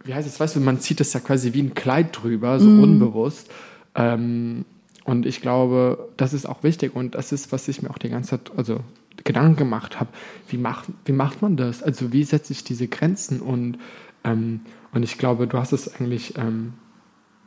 [0.04, 2.70] wie heißt es, weißt du, man zieht das ja quasi wie ein Kleid drüber, so
[2.70, 3.50] unbewusst.
[3.96, 4.66] Ähm,
[5.06, 8.10] und ich glaube, das ist auch wichtig und das ist, was ich mir auch die
[8.10, 8.82] ganze Zeit, also
[9.24, 10.10] Gedanken gemacht habe.
[10.50, 11.82] Wie macht, wie macht man das?
[11.82, 13.40] Also wie setze ich diese Grenzen?
[13.40, 13.78] Und,
[14.26, 14.60] ähm,
[14.92, 16.74] und ich glaube, du hast es eigentlich ähm,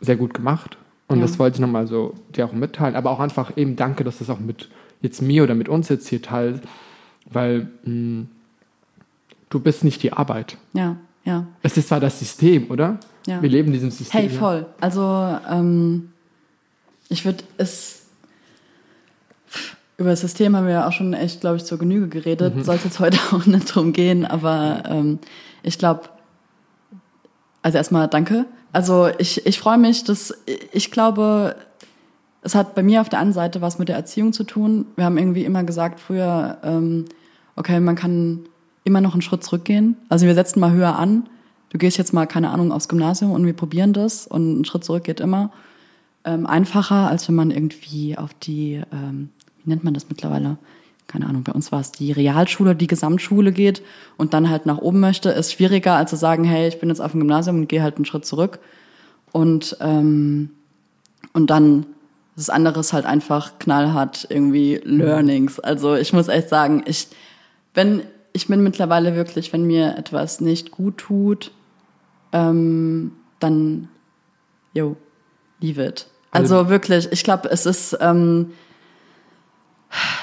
[0.00, 0.78] sehr gut gemacht.
[1.08, 1.22] Und Ja.
[1.26, 2.94] das wollte ich nochmal so dir auch mitteilen.
[2.96, 4.70] Aber auch einfach eben danke, dass das auch mit
[5.02, 6.62] jetzt mir oder mit uns jetzt hier teilst,
[7.32, 8.26] weil mh,
[9.50, 10.56] du bist nicht die Arbeit.
[10.72, 11.46] ja, ja.
[11.62, 12.98] Es ist zwar das System, oder?
[13.26, 13.40] Ja.
[13.40, 14.20] Wir leben in diesem System.
[14.20, 14.38] Hey, ja.
[14.38, 14.66] voll.
[14.80, 16.10] Also, ähm,
[17.08, 18.06] ich würde es.
[19.98, 22.56] Über das System haben wir ja auch schon echt, glaube ich, zur Genüge geredet.
[22.56, 22.64] Mhm.
[22.64, 25.18] Sollte jetzt heute auch nicht drum gehen, aber ähm,
[25.62, 26.08] ich glaube,
[27.62, 28.46] also erstmal danke.
[28.72, 30.34] Also ich, ich freue mich, dass
[30.72, 31.54] ich glaube,
[32.42, 34.86] es hat bei mir auf der einen Seite was mit der Erziehung zu tun.
[34.96, 37.04] Wir haben irgendwie immer gesagt früher, ähm,
[37.56, 38.40] okay, man kann
[38.84, 39.96] immer noch einen Schritt zurückgehen.
[40.08, 41.28] Also wir setzen mal höher an.
[41.70, 44.84] Du gehst jetzt mal, keine Ahnung, aufs Gymnasium und wir probieren das und ein Schritt
[44.84, 45.52] zurück geht immer.
[46.24, 49.30] Ähm, einfacher, als wenn man irgendwie auf die, ähm,
[49.62, 50.58] wie nennt man das mittlerweile?
[51.06, 53.82] Keine Ahnung, bei uns war es die Realschule, die Gesamtschule geht
[54.16, 57.00] und dann halt nach oben möchte, ist schwieriger, als zu sagen, hey, ich bin jetzt
[57.00, 58.60] auf dem Gymnasium und gehe halt einen Schritt zurück.
[59.32, 60.50] Und, ähm,
[61.32, 61.86] und dann
[62.36, 65.60] das andere ist halt einfach knallhart irgendwie Learnings.
[65.60, 67.08] Also ich muss echt sagen, ich,
[67.74, 71.50] wenn, ich bin mittlerweile wirklich, wenn mir etwas nicht gut tut,
[72.32, 73.88] ähm, dann,
[74.74, 74.96] yo,
[75.60, 76.06] leave it.
[76.30, 78.52] Also, Also- wirklich, ich glaube, es ist, ähm,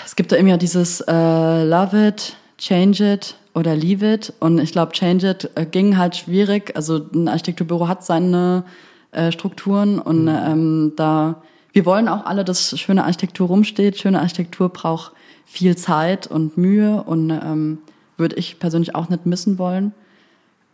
[0.05, 4.33] es gibt da immer dieses äh, Love it, change it oder leave it.
[4.39, 6.75] Und ich glaube, change it äh, ging halt schwierig.
[6.75, 8.63] Also ein Architekturbüro hat seine
[9.11, 13.97] äh, Strukturen und ähm, da wir wollen auch alle, dass schöne Architektur rumsteht.
[13.99, 15.11] Schöne Architektur braucht
[15.49, 17.79] viel Zeit und Mühe und ähm,
[18.17, 19.93] würde ich persönlich auch nicht missen wollen.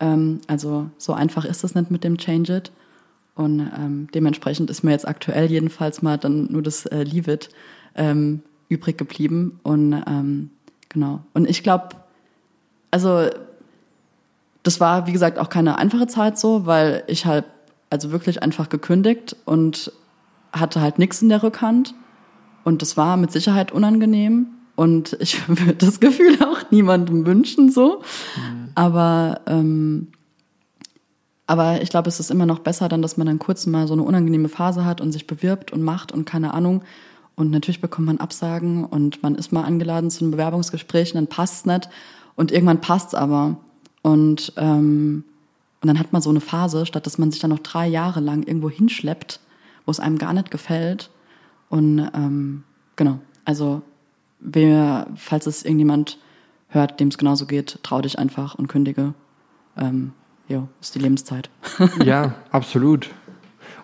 [0.01, 2.71] Ähm, also so einfach ist es nicht mit dem Change It.
[3.35, 7.49] Und ähm, dementsprechend ist mir jetzt aktuell jedenfalls mal dann nur das äh, Leave It
[7.95, 9.59] ähm, übrig geblieben.
[9.63, 10.49] Und ähm,
[10.89, 11.21] genau.
[11.33, 11.89] Und ich glaube,
[12.91, 13.29] also
[14.63, 17.45] das war, wie gesagt, auch keine einfache Zeit so, weil ich halt
[17.89, 19.93] also wirklich einfach gekündigt und
[20.51, 21.95] hatte halt nichts in der Rückhand.
[22.65, 24.47] Und das war mit Sicherheit unangenehm.
[24.75, 28.01] Und ich würde das Gefühl auch niemandem wünschen so.
[28.75, 30.09] Aber, ähm,
[31.47, 33.93] aber ich glaube, es ist immer noch besser dann, dass man dann kurz mal so
[33.93, 36.83] eine unangenehme Phase hat und sich bewirbt und macht und keine Ahnung.
[37.35, 41.27] Und natürlich bekommt man Absagen und man ist mal angeladen zu einem Bewerbungsgespräch und dann
[41.27, 41.89] passt's nicht.
[42.35, 43.57] Und irgendwann passt's aber.
[44.01, 45.23] Und, ähm,
[45.81, 48.19] und dann hat man so eine Phase, statt dass man sich dann noch drei Jahre
[48.19, 49.39] lang irgendwo hinschleppt,
[49.85, 51.09] wo es einem gar nicht gefällt.
[51.69, 52.63] Und ähm,
[52.95, 53.81] genau, also
[54.39, 56.17] wer, falls es irgendjemand
[56.69, 59.13] hört, dem es genauso geht, trau dich einfach und kündige.
[59.77, 60.11] Ähm,
[60.47, 61.49] jo, ist die Lebenszeit.
[62.03, 63.09] Ja, absolut.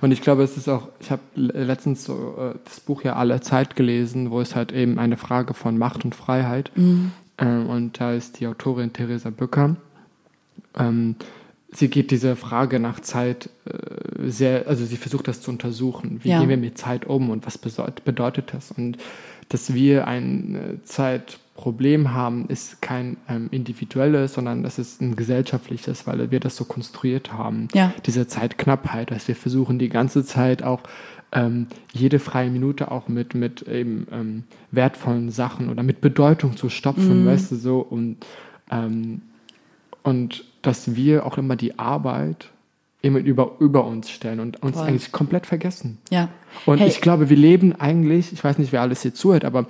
[0.02, 3.40] Und ich glaube, es ist auch, ich habe letztens so äh, das Buch ja Alle
[3.42, 6.72] Zeit gelesen, wo es halt eben eine Frage von Macht und Freiheit.
[6.76, 9.76] Ähm, und da ist die Autorin Theresa Bücker.
[10.76, 11.16] Ähm,
[11.72, 16.20] sie geht diese Frage nach Zeit äh, sehr, also sie versucht das zu untersuchen.
[16.24, 16.40] Wie Ja.
[16.40, 18.72] gehen wir mit Zeit um und was bedeut, bedeutet das?
[18.72, 18.98] Und
[19.52, 26.08] dass wir ein äh, Zeitproblem haben, ist kein ähm, individuelles, sondern das ist ein gesellschaftliches,
[26.08, 27.68] weil wir das so konstruiert haben.
[27.74, 27.94] Ja.
[28.06, 30.82] Diese Zeitknappheit, dass wir versuchen die ganze Zeit auch
[31.34, 36.70] ähm, jede freie Minute auch mit, mit eben ähm, wertvollen Sachen oder mit Bedeutung zu
[36.70, 38.18] stopfen, weißt du so und
[38.70, 39.22] ähm,
[40.04, 42.50] und dass wir auch immer die Arbeit
[43.02, 44.88] immer über, über uns stellen und uns Voll.
[44.88, 45.98] eigentlich komplett vergessen.
[46.12, 46.30] Ja.
[46.66, 46.88] Und Hey.
[46.88, 49.66] ich glaube, wir leben eigentlich, ich weiß nicht, wer alles hier zuhört, aber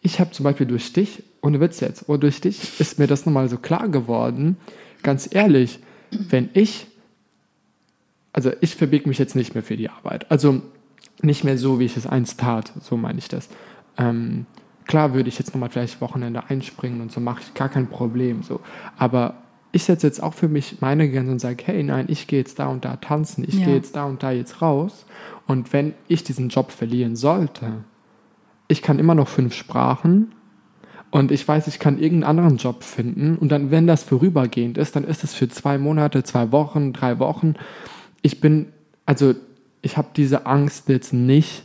[0.00, 3.26] ich habe zum Beispiel durch dich, ohne Witz jetzt, oder durch dich ist mir das
[3.26, 4.56] nochmal so klar geworden,
[5.02, 6.86] ganz ehrlich, wenn ich,
[8.32, 10.62] also ich verbiege mich jetzt nicht mehr für die Arbeit, also
[11.22, 13.50] nicht mehr so, wie ich es einst tat, so meine ich das.
[13.98, 14.46] Ähm,
[14.86, 18.42] klar würde ich jetzt nochmal vielleicht Wochenende einspringen und so mache ich gar kein Problem,
[18.42, 18.60] so,
[18.96, 19.34] aber
[19.72, 22.58] ich setze jetzt auch für mich meine Grenze und sage, hey, nein, ich gehe jetzt
[22.58, 23.66] da und da tanzen, ich Ja.
[23.66, 25.06] gehe jetzt da und da jetzt raus.
[25.46, 27.84] Und wenn ich diesen Job verlieren sollte,
[28.68, 30.32] ich kann immer noch fünf Sprachen
[31.10, 33.36] und ich weiß, ich kann irgendeinen anderen Job finden.
[33.36, 37.18] Und dann, wenn das vorübergehend ist, dann ist es für zwei Monate, zwei Wochen, drei
[37.18, 37.54] Wochen.
[38.22, 38.66] Ich bin,
[39.06, 39.34] also
[39.82, 41.64] ich habe diese Angst jetzt nicht.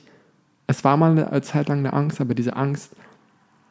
[0.67, 2.95] Es war mal eine Zeit lang eine Angst, aber diese Angst,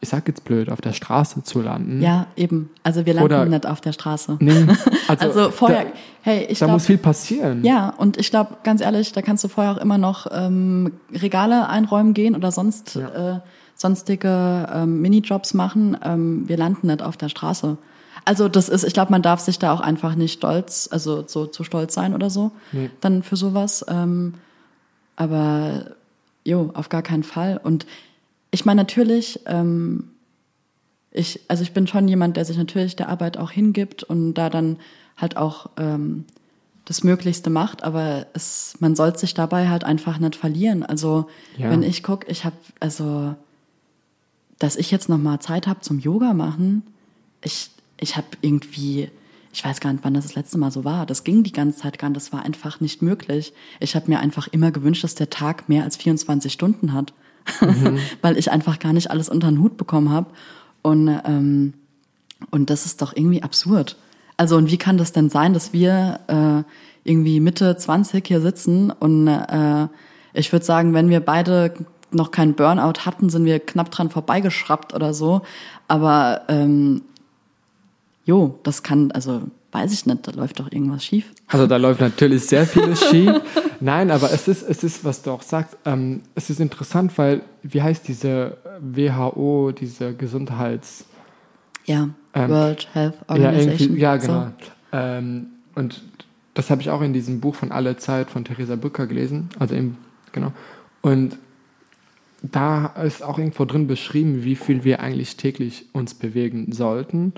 [0.01, 2.01] ich sag jetzt blöd, auf der Straße zu landen.
[2.01, 2.69] Ja, eben.
[2.83, 4.37] Also wir landen Oder- nicht auf der Straße.
[4.39, 4.67] Nee,
[5.07, 7.63] also, Also vorher, Da, hey, ich da glaube, muss viel passieren.
[7.63, 11.67] ja, und ich glaube, ganz ehrlich, da kannst du vorher auch immer noch ähm, Regale
[11.69, 13.35] einräumen gehen oder sonst Ja.
[13.37, 13.39] äh,
[13.73, 15.97] sonstige ähm, Minijobs machen.
[16.03, 17.77] Ähm, wir landen nicht auf der Straße.
[18.25, 21.45] Also das ist, ich glaube, man darf sich da auch einfach nicht stolz, also so
[21.47, 22.89] zu stolz sein oder so, Nee.
[23.01, 23.85] dann für sowas.
[23.87, 24.35] Ähm,
[25.15, 25.85] aber
[26.43, 27.59] jo, auf gar keinen Fall.
[27.63, 27.85] Und
[28.51, 30.11] ich meine natürlich, ähm,
[31.11, 34.49] ich, also ich bin schon jemand, der sich natürlich der Arbeit auch hingibt und da
[34.49, 34.77] dann
[35.17, 36.25] halt auch ähm,
[36.85, 40.83] das Möglichste macht, aber es, man sollte sich dabei halt einfach nicht verlieren.
[40.83, 41.27] Also
[41.57, 41.69] Ja.
[41.69, 43.35] wenn ich gucke, ich habe, also,
[44.59, 46.83] dass ich jetzt nochmal Zeit habe zum Yoga machen,
[47.43, 49.09] ich, ich habe irgendwie,
[49.51, 51.05] ich weiß gar nicht, wann das das letzte Mal so war.
[51.05, 53.53] Das ging die ganze Zeit gar nicht, das war einfach nicht möglich.
[53.79, 57.13] Ich habe mir einfach immer gewünscht, dass der Tag mehr als 24 Stunden hat,
[58.21, 60.27] weil ich einfach gar nicht alles unter den Hut bekommen habe.
[60.81, 61.73] Und, ähm,
[62.51, 63.97] und das ist doch irgendwie absurd.
[64.37, 66.63] Also und wie kann das denn sein, dass wir äh,
[67.09, 69.87] irgendwie Mitte 20 hier sitzen und äh,
[70.33, 71.73] ich würde sagen, wenn wir beide
[72.11, 75.41] noch keinen Burnout hatten, sind wir knapp dran vorbeigeschraubt oder so.
[75.87, 77.03] Aber ähm,
[78.25, 79.43] jo, das kann, also
[79.75, 81.31] weiß ich nicht, da läuft doch irgendwas schief.
[81.47, 83.41] Also da läuft natürlich sehr vieles schief.
[83.79, 87.41] Nein, aber es ist, es ist, was du auch sagst, ähm, es ist interessant, weil,
[87.61, 91.05] wie heißt diese WHO, diese Gesundheits...
[91.85, 93.97] Ja, Ähm, World Health Ja, Organization.
[93.97, 94.27] ja, So.
[94.27, 94.51] genau.
[94.91, 96.01] Ähm, und
[96.53, 99.49] das habe ich auch in diesem Buch von Alle Zeit von Theresa Bücker gelesen.
[99.59, 99.97] Also eben,
[100.31, 100.51] genau.
[101.01, 101.37] Und
[102.41, 107.33] da ist auch irgendwo drin beschrieben, wie viel wir eigentlich täglich uns bewegen sollten.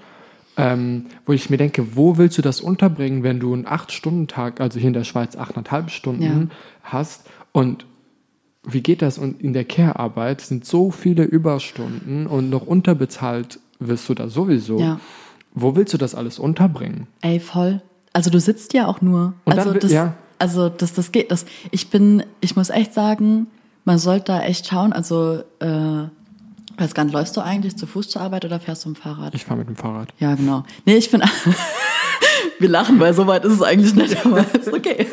[0.58, 4.80] Ähm, wo ich mir denke, wo willst du das unterbringen, wenn du einen 8-Stunden-Tag, also
[4.80, 6.48] hier in der Schweiz 8,5 Stunden Ja.
[6.84, 7.86] hast und
[8.70, 9.17] wie geht das?
[9.17, 14.80] Und in der Care-Arbeit sind so viele Überstunden und noch unterbezahlt wirst du da sowieso.
[14.80, 15.00] Ja.
[15.54, 17.08] Wo willst du das alles unterbringen?
[17.22, 17.82] Ey, voll.
[18.12, 19.34] Also du sitzt ja auch nur.
[19.46, 20.15] Und dann also wi- das, ja.
[20.39, 21.32] also das, das geht.
[21.32, 23.48] Das, ich bin, ich muss echt sagen,
[23.86, 24.91] man sollte da echt schauen.
[24.91, 26.04] Also, äh,
[26.78, 29.02] weiß gar nicht, läufst du eigentlich zu Fuß zur Arbeit oder fährst du mit dem
[29.02, 29.36] Fahrrad?
[29.36, 30.10] Ich fahre mit dem Fahrrad.
[30.20, 30.63] Ja, genau.
[30.86, 31.22] Nee, ich bin.
[32.60, 35.08] Wir lachen, weil so weit ist es eigentlich nicht, aber ist okay.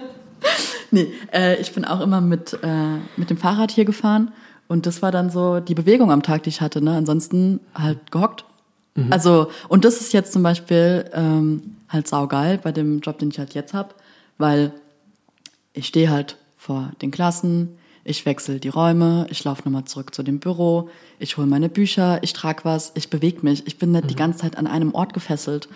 [0.90, 4.32] nee, äh, ich bin auch immer mit, äh, mit dem Fahrrad hier gefahren
[4.68, 6.82] und das war dann so die Bewegung am Tag, die ich hatte.
[6.82, 6.92] Ne?
[6.92, 8.44] Ansonsten halt gehockt.
[9.08, 13.38] Also, und das ist jetzt zum Beispiel ähm, halt saugeil bei dem Job, den ich
[13.38, 13.94] halt jetzt hab,
[14.36, 14.72] weil
[15.72, 20.22] ich stehe halt vor den Klassen, ich wechsle die Räume, ich laufe nochmal zurück zu
[20.22, 20.88] dem Büro,
[21.18, 23.66] ich hole meine Bücher, ich trage was, ich bewege mich.
[23.66, 25.68] Ich bin nicht die ganze Zeit an einem Ort gefesselt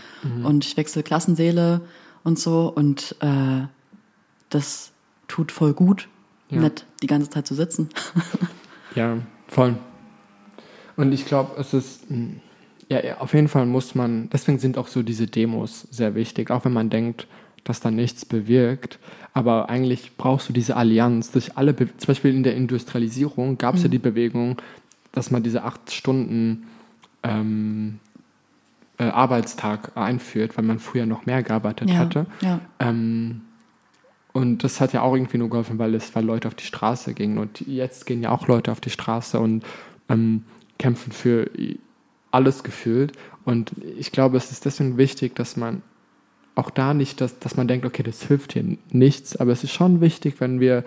[0.42, 1.82] und ich wechsle Klassensäle
[2.24, 3.66] und so und äh,
[4.50, 4.92] das
[5.28, 6.08] tut voll gut,
[6.50, 6.60] Ja.
[6.60, 7.88] nicht die ganze Zeit zu sitzen.
[8.94, 9.76] Ja, voll.
[10.96, 12.28] Und ich glaube, es ist, mh,
[12.88, 16.50] ja, ja, auf jeden Fall muss man, deswegen sind auch so diese Demos sehr wichtig,
[16.50, 17.26] auch wenn man denkt,
[17.64, 18.98] dass da nichts bewirkt.
[19.36, 23.82] Aber eigentlich brauchst du diese Allianz, durch alle, zum Beispiel in der Industrialisierung gab es
[23.82, 24.56] ja die Bewegung,
[25.12, 26.66] dass man diese acht Stunden
[27.22, 27.98] ähm,
[28.96, 32.24] äh, Arbeitstag einführt, weil man früher noch mehr gearbeitet hatte.
[32.40, 32.60] ja.
[32.78, 33.42] Ähm,
[34.32, 37.12] und das hat ja auch irgendwie nur geholfen, weil es, weil Leute auf die Straße
[37.12, 37.36] gingen.
[37.36, 39.66] Und jetzt gehen ja auch Leute auf die Straße und
[40.08, 40.44] ähm,
[40.78, 41.50] kämpfen für
[42.30, 43.12] alles gefühlt.
[43.44, 45.82] Und ich glaube, es ist deswegen wichtig, dass man
[46.56, 49.36] auch da nicht, dass, dass man denkt, okay, das hilft hier nichts.
[49.36, 50.84] Aber es ist schon wichtig, wenn wir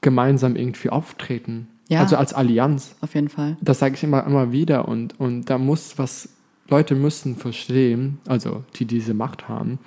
[0.00, 1.66] gemeinsam irgendwie auftreten.
[1.88, 2.00] Ja.
[2.00, 2.94] Also als Allianz.
[3.00, 3.56] Auf jeden Fall.
[3.60, 4.86] Das sage ich immer, immer wieder.
[4.86, 6.28] Und, und da muss was,
[6.68, 9.78] Leute müssen verstehen, also die diese Macht haben,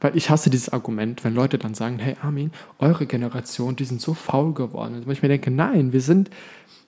[0.00, 4.00] weil ich hasse dieses Argument, wenn Leute dann sagen, hey Armin, eure Generation, die sind
[4.00, 5.04] so faul geworden.
[5.04, 6.30] Und ich mir denke, nein, wir sind,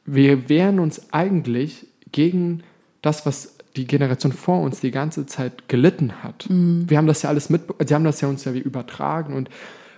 [0.04, 2.62] wir wehren uns eigentlich gegen
[3.02, 6.46] das, was die Generation vor uns die ganze Zeit gelitten hat.
[6.88, 9.48] Wir haben das ja alles mit, sie haben das ja uns ja wie übertragen und,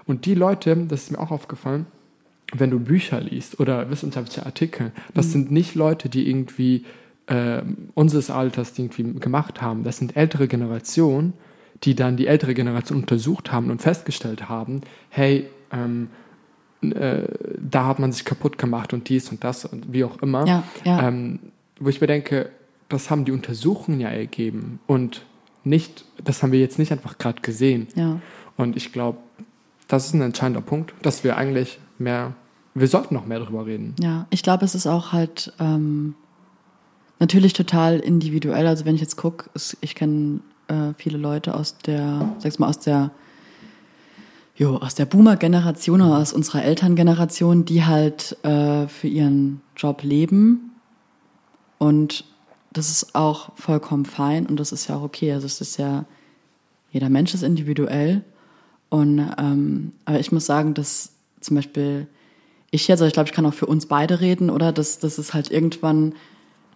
[0.07, 1.87] und die Leute, das ist mir auch aufgefallen,
[2.53, 6.85] wenn du Bücher liest oder wissenschaftliche Artikel, das sind nicht Leute, die irgendwie
[7.27, 7.63] äh,
[7.95, 9.83] unseres Alters die irgendwie gemacht haben.
[9.83, 11.33] Das sind ältere Generationen,
[11.83, 16.09] die dann die ältere Generation untersucht haben und festgestellt haben, hey, ähm,
[16.83, 17.23] äh,
[17.59, 20.47] da hat man sich kaputt gemacht und dies und das und wie auch immer.
[20.47, 21.09] Ja, ja.
[21.09, 21.41] Ähm,
[21.81, 22.51] wo ich mir denke,
[22.95, 25.25] das haben die Untersuchungen ja ergeben und
[25.65, 27.89] nicht, das haben wir jetzt nicht einfach gerade gesehen.
[27.95, 28.21] Ja.
[28.57, 29.19] Und ich glaube,
[29.89, 32.35] das ist ein entscheidender Punkt, dass wir eigentlich mehr,
[32.75, 33.95] wir sollten noch mehr darüber reden.
[34.01, 36.15] Ja, ich glaube, es ist auch halt ähm,
[37.19, 38.67] natürlich total individuell.
[38.67, 42.79] Also wenn ich jetzt gucke, ich kenne äh, viele Leute aus der, sag's mal, aus
[42.79, 43.11] der
[44.57, 50.71] jo, aus der Boomer-Generation oder aus unserer Elterngeneration, die halt äh, für ihren Job leben.
[51.79, 52.25] Und
[52.75, 55.33] das ist auch vollkommen fein und das ist ja auch okay.
[55.33, 56.05] Also es ist ja,
[56.91, 58.23] jeder Mensch ist individuell.
[58.91, 62.07] Und ähm, aber ich muss sagen, dass zum Beispiel
[62.71, 64.73] ich jetzt, also ich glaube, ich kann auch für uns beide reden, oder?
[64.73, 66.15] Dass das ist halt irgendwann,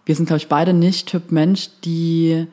[0.05, 2.47] wir sind, glaube ich, beide nicht Typ Mensch, die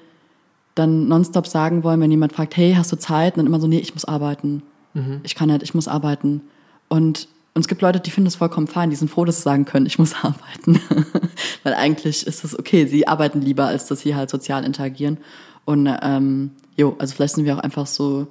[0.75, 3.35] dann nonstop sagen wollen, wenn jemand fragt, hey, hast du Zeit?
[3.35, 4.63] Und dann immer so, nee, ich muss arbeiten.
[4.95, 5.21] Mhm.
[5.23, 6.43] Ich kann nicht, ich muss arbeiten.
[6.89, 9.43] Und, und es gibt Leute, die finden das vollkommen fein, die sind froh, dass sie
[9.43, 10.81] sagen können, ich muss arbeiten.
[11.67, 15.19] Weil eigentlich ist es okay, sie arbeiten lieber, als dass sie halt sozial interagieren.
[15.65, 18.29] Und ähm, jo, also vielleicht sind wir auch einfach so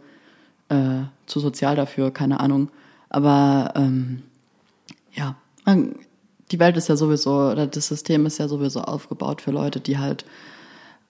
[0.70, 2.70] äh, zu sozial dafür, keine Ahnung.
[3.10, 4.22] Aber ähm,
[5.12, 5.96] ja, man,
[6.50, 9.98] die Welt ist ja sowieso, oder das System ist ja sowieso aufgebaut für Leute, die
[9.98, 10.24] halt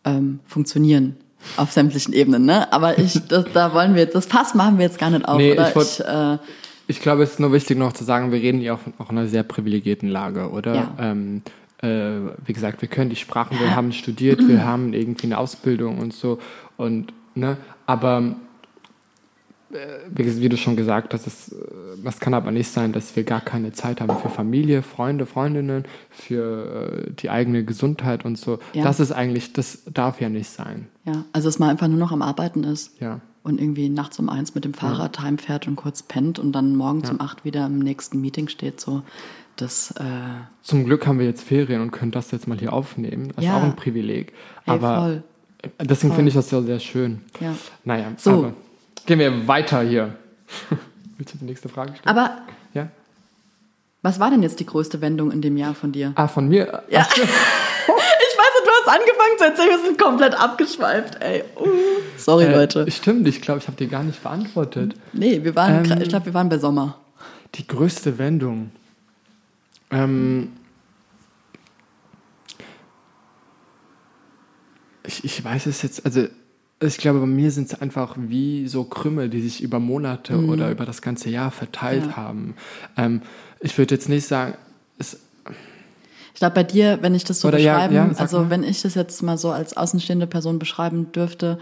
[0.04, 1.18] ähm, funktionieren
[1.58, 2.74] auf sämtlichen Ebenen, ne?
[2.74, 5.38] Aber ich, das, da wollen wir jetzt, das Fass machen wir jetzt gar nicht auf,
[5.38, 5.70] nee, oder?
[5.70, 6.40] Ich, wollt, ich, äh,
[6.88, 9.20] ich glaube, es ist nur wichtig noch zu sagen, wir reden ja auch, auch in
[9.20, 10.74] einer sehr privilegierten Lage, oder?
[10.74, 10.96] Ja.
[10.98, 11.50] Ähm, äh,
[11.82, 16.14] wie gesagt, wir können die Sprachen, wir haben studiert, wir haben irgendwie eine Ausbildung und
[16.14, 16.40] so
[16.78, 17.58] und, ne?
[17.86, 18.36] Aber
[20.10, 21.56] wie du schon gesagt hast, es,
[22.04, 25.86] das kann aber nicht sein, dass wir gar keine Zeit haben für Familie, Freunde, Freundinnen,
[26.10, 28.60] für äh, die eigene Gesundheit und so.
[28.74, 28.84] Ja.
[28.84, 30.88] Das ist eigentlich, das darf ja nicht sein.
[31.06, 33.00] Ja, also dass man einfach nur noch am Arbeiten ist.
[33.02, 33.20] Ja.
[33.44, 35.24] Und irgendwie nachts um eins mit dem Fahrrad ja.
[35.24, 37.14] heimfährt und kurz pennt und dann morgens ja.
[37.14, 39.04] um acht wieder im nächsten Meeting steht, so.
[39.56, 40.04] Das, äh
[40.64, 43.32] Zum Glück haben wir jetzt Ferien und können das jetzt mal hier aufnehmen.
[43.36, 43.52] Das ja.
[43.52, 44.34] ist auch ein Privileg.
[44.66, 45.24] Hey, aber voll.
[45.82, 47.22] deswegen finde ich das ja sehr schön.
[47.40, 47.56] Ja.
[47.84, 48.54] Naja, so.
[49.06, 50.16] Gehen wir weiter hier.
[51.18, 52.18] Willst du die nächste Frage stellen?
[52.18, 52.38] Aber.
[52.74, 52.90] Ja.
[54.02, 56.12] Was war denn jetzt die größte Wendung in dem Jahr von dir?
[56.16, 56.84] Ah, von mir?
[56.90, 57.08] Ja.
[57.14, 57.28] ich weiß,
[58.66, 61.44] du hast angefangen zu erzählen, wir sind komplett abgeschweift, ey.
[61.60, 61.68] Uh.
[62.18, 62.92] Sorry, äh, Leute.
[62.92, 64.96] Stimmt, ich glaube, ich habe dir gar nicht beantwortet.
[65.14, 66.98] Nee, wir waren, ähm, ich glaube, wir waren bei Sommer.
[67.56, 68.72] Die größte Wendung.
[69.96, 70.50] Ähm,
[75.04, 76.28] ich, ich weiß es jetzt, also
[76.82, 80.50] ich glaube, bei mir sind es einfach wie so Krümel, die sich über Monate mhm.
[80.50, 82.16] oder über das ganze Jahr verteilt ja.
[82.18, 82.56] haben.
[82.98, 83.22] Ähm,
[83.62, 84.56] ich würde jetzt nicht sagen,
[84.98, 85.20] es
[86.34, 88.50] ich glaube, bei dir, wenn ich das so beschreiben, ja, ja, also mal.
[88.50, 91.60] wenn ich das jetzt mal so als außenstehende Person beschreiben dürfte,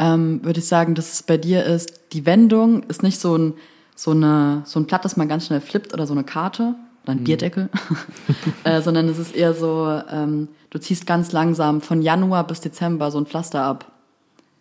[0.00, 3.54] ähm, würde ich sagen, dass es bei dir ist, die Wendung ist nicht so ein,
[3.94, 7.12] so, eine, so ein Blatt, das man ganz schnell flippt oder so eine Karte oder
[7.12, 7.24] ein mhm.
[7.24, 7.68] Bierdeckel,
[8.64, 13.10] äh, sondern es ist eher so, ähm, du ziehst ganz langsam von Januar bis Dezember
[13.10, 13.92] so ein Pflaster ab.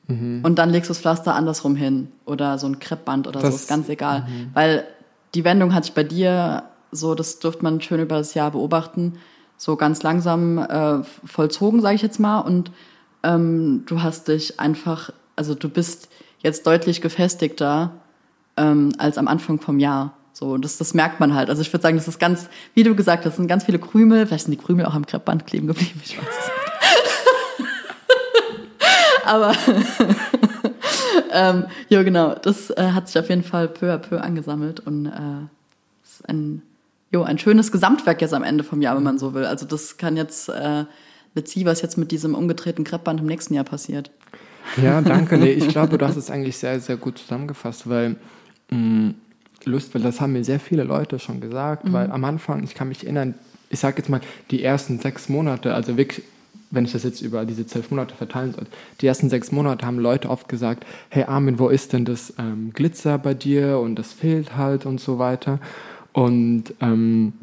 [0.08, 0.42] Mhm.
[0.44, 3.56] Und dann legst du das Pflaster andersrum hin oder so ein Kreppband oder das, so,
[3.56, 4.22] ist ganz egal.
[4.22, 4.52] Mhm.
[4.54, 4.86] Weil
[5.34, 9.14] die Wendung hat sich bei dir so, das dürfte man schön über das Jahr beobachten,
[9.58, 12.40] so ganz langsam äh, vollzogen, sage ich jetzt mal.
[12.40, 12.72] Und
[13.24, 17.92] ähm, du hast dich einfach, also du bist jetzt deutlich gefestigter
[18.58, 20.14] ähm, als am Anfang vom Jahr.
[20.34, 21.50] So, das, das merkt man halt.
[21.50, 24.26] Also ich würde sagen, das ist ganz, wie du gesagt hast, sind ganz viele Krümel.
[24.26, 26.02] Vielleicht sind die Krümel auch am Kreppband kleben geblieben.
[26.04, 27.68] Ich weiß es nicht.
[29.26, 29.54] Aber
[31.32, 35.06] ähm, ja, genau, das äh, hat sich auf jeden Fall peu à peu angesammelt und
[35.06, 35.46] äh,
[36.04, 36.64] ist ein,
[37.12, 39.46] jo, ein schönes Gesamtwerk jetzt am Ende vom Jahr, wenn man so will.
[39.46, 40.86] Also das kann jetzt äh,
[41.36, 44.12] beziehen, was jetzt mit diesem umgedrehten Kreppband im nächsten Jahr passiert.
[44.82, 45.38] Ja, danke.
[45.38, 48.16] Nee, ich glaube, du hast es eigentlich sehr, sehr gut zusammengefasst, weil
[48.72, 49.16] mh, mm,
[49.66, 51.94] Lust, weil das haben mir sehr viele Leute schon gesagt, mhm.
[51.94, 53.36] weil am Anfang, ich kann mich erinnern,
[53.70, 54.22] ich sage jetzt mal,
[54.52, 56.24] die ersten sechs Monate, also wirklich
[56.74, 58.66] wenn ich das jetzt über diese zwölf Monate verteilen soll,
[59.00, 62.72] die ersten sechs Monate haben Leute oft gesagt, hey Armin, wo ist denn das ähm,
[62.74, 65.60] Glitzer bei dir und das fehlt halt und so weiter.
[66.14, 67.34] Und, ähm,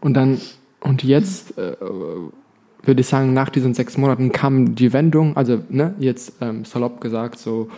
[0.00, 0.40] und dann,
[0.80, 5.94] und jetzt äh, würde ich sagen, nach diesen sechs Monaten kam die Wendung, also ne,
[6.00, 7.68] jetzt ähm, salopp gesagt so,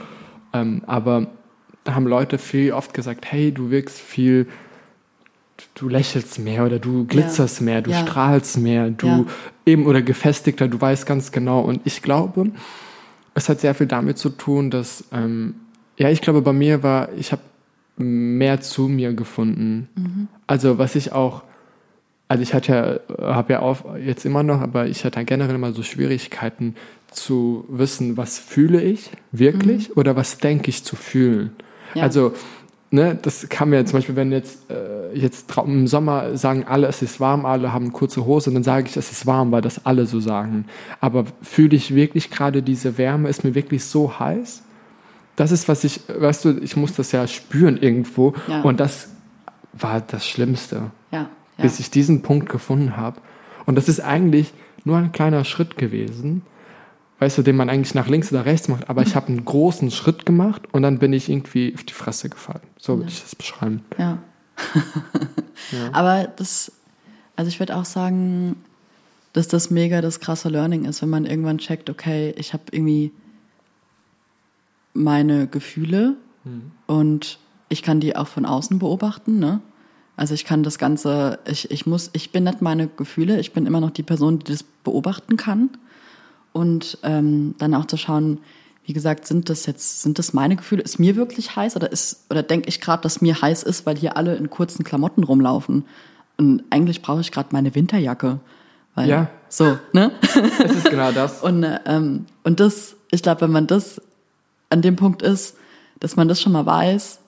[0.53, 1.27] ähm, aber
[1.87, 4.47] haben Leute viel oft gesagt, hey, du wirkst viel
[5.75, 7.65] du lächelst mehr oder du glitzerst ja.
[7.65, 8.03] mehr, du ja.
[8.03, 9.27] strahlst mehr, du ja.
[9.67, 11.61] eben oder gefestigter, du weißt ganz genau.
[11.61, 12.51] Und ich glaube,
[13.35, 15.55] es hat sehr viel damit zu tun, dass, ähm,
[15.99, 17.43] ja, ich glaube, bei mir war, ich habe
[17.97, 19.89] mehr zu mir gefunden.
[19.95, 20.29] Mhm.
[20.47, 21.43] Also was ich auch,
[22.29, 25.73] also ich hatte ja, habe ja auch jetzt immer noch, aber ich hatte generell immer
[25.73, 26.77] so Schwierigkeiten
[27.11, 29.95] zu wissen, was fühle ich wirklich mhm.
[29.97, 31.51] oder was denke ich zu fühlen.
[31.95, 32.33] Also
[32.91, 37.03] ne, das kann mir zum Beispiel, wenn jetzt äh, jetzt im Sommer sagen alle, es
[37.03, 40.07] ist warm, alle haben kurze Hose, dann sage ich, es ist warm, weil das alle
[40.07, 40.67] so sagen.
[41.01, 44.63] Aber fühle ich wirklich gerade diese Wärme, ist mir wirklich so heiß?
[45.37, 48.35] Das ist, was ich, weißt du, ich muss das ja spüren irgendwo.
[48.47, 48.63] Ja.
[48.63, 49.09] Und das
[49.73, 51.19] war das Schlimmste, Ja.
[51.19, 51.29] ja.
[51.63, 53.21] bis ich diesen Punkt gefunden habe.
[53.67, 54.53] Und das ist eigentlich
[54.85, 56.43] nur ein kleiner Schritt gewesen,
[57.21, 58.89] weißt du, den man eigentlich nach links oder rechts macht.
[58.89, 62.29] Aber ich habe einen großen Schritt gemacht und dann bin ich irgendwie auf die Fresse
[62.29, 62.63] gefallen.
[62.79, 63.83] So würde ich das beschreiben.
[63.99, 64.19] Ja.
[65.93, 66.73] Aber das,
[67.37, 68.57] also ich würde auch sagen,
[69.33, 73.13] dass das mega das krasse Learning ist, wenn man irgendwann checkt, okay, ich habe irgendwie
[74.93, 76.17] meine Gefühle
[76.87, 79.61] und ich kann die auch von außen beobachten, ne?
[80.17, 83.65] Also ich kann das Ganze, ich, ich muss, ich bin nicht meine Gefühle, ich bin
[83.65, 85.71] immer noch die Person, die das beobachten kann.
[86.53, 88.39] Und ähm, dann auch zu schauen,
[88.85, 90.83] wie gesagt, sind das jetzt, sind das meine Gefühle?
[90.83, 93.97] Ist mir wirklich heiß oder ist, oder denke ich gerade, dass mir heiß ist, weil
[93.97, 95.85] hier alle in kurzen Klamotten rumlaufen?
[96.39, 98.41] Und eigentlich brauche ich gerade meine Winterjacke.
[98.95, 99.31] Weil, Ja.
[99.49, 100.13] So, ne?
[100.65, 101.43] Es ist genau das.
[101.43, 104.01] Und, äh, ähm, und das, ich glaube, wenn man das
[104.71, 105.57] an dem Punkt ist,
[105.99, 107.21] dass man das schon mal weiß,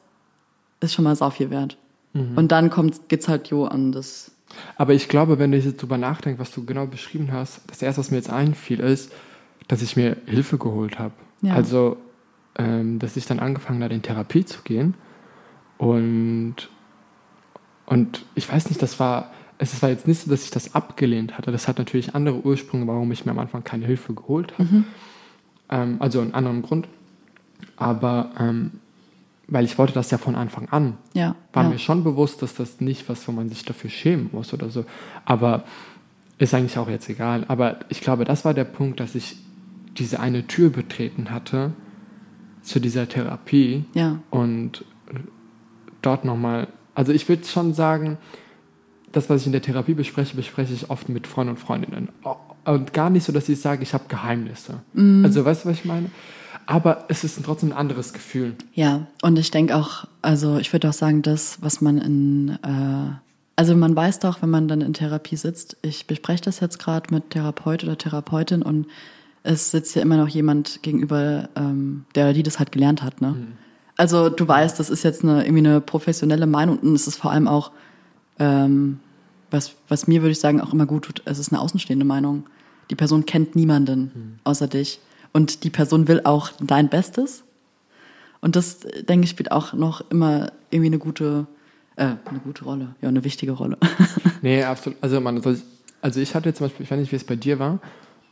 [0.80, 1.76] ist schon mal sau viel wert.
[2.36, 4.32] Und dann kommt, geht's halt jo an das.
[4.76, 8.00] Aber ich glaube, wenn du jetzt drüber nachdenkst, was du genau beschrieben hast, das erste,
[8.00, 9.12] was mir jetzt einfiel, ist,
[9.68, 11.14] dass ich mir Hilfe geholt habe.
[11.40, 11.54] Ja.
[11.54, 11.96] Also,
[12.58, 14.94] ähm, dass ich dann angefangen habe, in Therapie zu gehen.
[15.78, 16.56] Und,
[17.86, 21.38] und ich weiß nicht, das war, es war jetzt nicht so, dass ich das abgelehnt
[21.38, 21.52] hatte.
[21.52, 24.84] Das hat natürlich andere Ursprünge, warum ich mir am Anfang keine Hilfe geholt habe.
[25.70, 26.88] Ähm, also einen anderen Grund.
[27.76, 28.72] Aber ähm,
[29.52, 31.34] weil ich wollte das ja von Anfang an Ja.
[31.52, 31.68] war ja.
[31.68, 34.84] mir schon bewusst, dass das nicht was, wo man sich dafür schämen muss oder so.
[35.26, 35.64] Aber
[36.38, 37.44] ist eigentlich auch jetzt egal.
[37.48, 39.36] Aber ich glaube, das war der Punkt, dass ich
[39.98, 41.72] diese eine Tür betreten hatte
[42.62, 44.20] zu dieser Therapie Ja.
[44.30, 44.84] und
[46.00, 48.16] dort nochmal, also ich würde schon sagen,
[49.12, 52.08] das, was ich in der Therapie bespreche, bespreche ich oft mit Freunden und Freundinnen.
[52.64, 54.80] Und gar nicht so, dass ich sage, ich habe Geheimnisse.
[55.22, 56.10] Also weißt du, was ich meine?
[56.66, 58.54] Aber es ist trotzdem ein anderes Gefühl.
[58.74, 63.14] Ja, und ich denke auch, also ich würde auch sagen, das, was man in, äh,
[63.56, 67.12] also man weiß doch, wenn man dann in Therapie sitzt, ich bespreche das jetzt gerade
[67.12, 68.86] mit Therapeut oder Therapeutin und
[69.42, 73.34] es sitzt ja immer noch jemand gegenüber, ähm, der die das halt gelernt hat, ne?
[73.96, 77.30] Also du weißt, das ist jetzt eine, irgendwie eine professionelle Meinung und es ist vor
[77.30, 77.72] allem auch,
[78.38, 79.00] ähm,
[79.50, 82.44] was, was mir würde ich sagen auch immer gut tut, es ist eine außenstehende Meinung.
[82.90, 84.98] Die Person kennt niemanden außer dich
[85.32, 87.44] und die Person will auch dein Bestes
[88.40, 91.46] und das, denke ich, spielt auch noch immer irgendwie eine gute,
[91.96, 92.94] äh, eine gute Rolle.
[93.00, 93.78] Ja, eine wichtige Rolle.
[94.42, 94.98] Nee, absolut.
[95.00, 95.40] Also, man,
[96.00, 97.78] also ich- hatte zum Beispiel, ich weiß nicht, wie es bei dir war,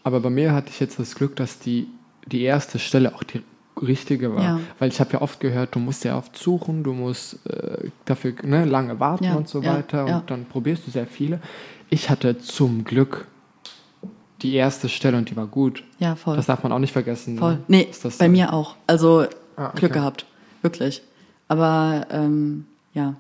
[0.02, 1.86] aber bei mir hatte ich jetzt das Glück, dass die,
[2.26, 3.42] die erste Stelle auch die
[3.80, 4.42] richtige war.
[4.42, 4.60] Ja.
[4.80, 8.34] Weil ich habe ja oft gehört, du musst ja oft suchen, du musst äh, dafür
[8.42, 11.40] ne, lange warten Ja, und so ja, weiter und dann probierst du sehr viele.
[11.88, 13.28] Ich hatte zum Glück
[14.42, 15.84] die erste Stelle und die war gut.
[15.98, 16.36] ja, voll.
[16.36, 17.38] Das darf man auch nicht vergessen.
[17.38, 17.54] voll.
[17.54, 17.62] Ne?
[17.68, 18.28] Nee, bei so?
[18.28, 18.76] mir auch.
[18.86, 19.26] Also
[19.56, 19.78] Ah, okay.
[19.80, 20.26] Glück gehabt.
[20.62, 21.02] Wirklich.
[21.48, 23.14] Aber ähm, ja.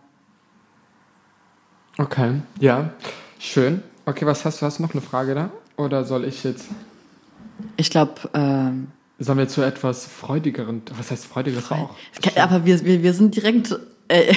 [1.98, 2.90] Okay, ja,
[3.38, 3.82] schön.
[4.06, 4.66] Okay, was hast du?
[4.66, 5.50] Hast du noch eine Frage da?
[5.76, 6.66] Oder soll ich jetzt,
[7.76, 11.94] Ich glaube, ähm, sollen wir zu etwas freudigeren, was heißt freudigeres auch?
[12.36, 13.78] aber wir, wir, wir sind direkt,
[14.10, 14.34] äh,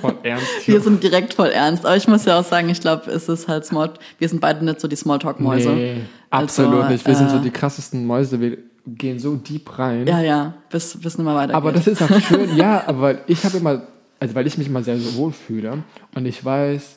[0.00, 0.74] Voll ernst hier.
[0.74, 1.84] wir sind direkt voll ernst.
[1.84, 4.64] Aber ich muss ja auch sagen, ich glaube, es ist halt Small, wir sind beide
[4.64, 5.70] nicht so die Smalltalk-Mäuse.
[5.70, 5.96] Nee,
[6.30, 7.06] absolut Also, nicht.
[7.06, 8.40] Wir sind so äh, die krassesten Mäuse.
[8.40, 10.06] Wir gehen so deep rein.
[10.06, 11.56] Ja, ja, bis, bis nicht mehr weitergeht.
[11.56, 12.56] aber das ist auch schön.
[12.56, 13.82] ja, aber ich habe immer,
[14.18, 15.82] also weil ich mich immer sehr so wohl fühle
[16.14, 16.96] und ich weiß,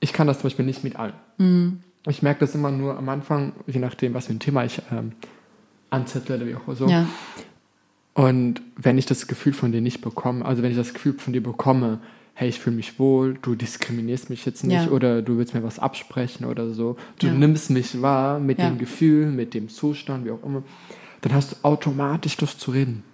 [0.00, 1.14] ich kann das zum Beispiel nicht mit allen.
[1.38, 1.80] Mhm.
[2.06, 5.12] Ich merke das immer nur am Anfang, je nachdem, was für ein Thema ich ähm,
[5.90, 6.86] anzettle oder wie auch so.
[6.86, 7.06] Ja,
[8.18, 11.32] Und wenn ich das Gefühl von dir nicht bekomme, also wenn ich das Gefühl von
[11.32, 12.00] dir bekomme,
[12.34, 14.90] hey, ich fühle mich wohl, du diskriminierst mich jetzt nicht Ja.
[14.90, 17.32] oder du willst mir was absprechen oder so, du Ja.
[17.32, 18.70] nimmst mich wahr mit Ja.
[18.70, 20.64] dem Gefühl, mit dem Zustand, wie auch immer,
[21.20, 23.04] dann hast du automatisch Lust zu reden.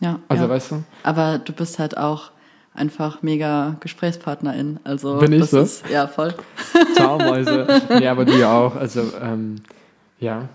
[0.00, 0.20] ja.
[0.28, 0.84] Also weißt du?
[1.02, 2.30] Aber du bist halt auch
[2.72, 4.78] einfach mega Gesprächspartnerin.
[4.84, 5.58] Also Bin ich das so?
[5.60, 6.34] Ist, ja, voll.
[6.94, 7.66] Ciao, Mäuse.
[7.98, 8.76] nee, aber du ja auch.
[8.76, 9.56] Also, ähm,
[10.20, 10.48] ja.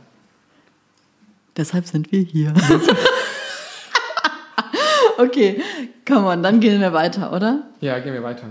[1.58, 2.54] Deshalb sind wir hier.
[5.24, 5.62] okay,
[6.06, 7.64] come on, dann gehen wir weiter, oder?
[7.82, 8.48] Ja, gehen wir weiter.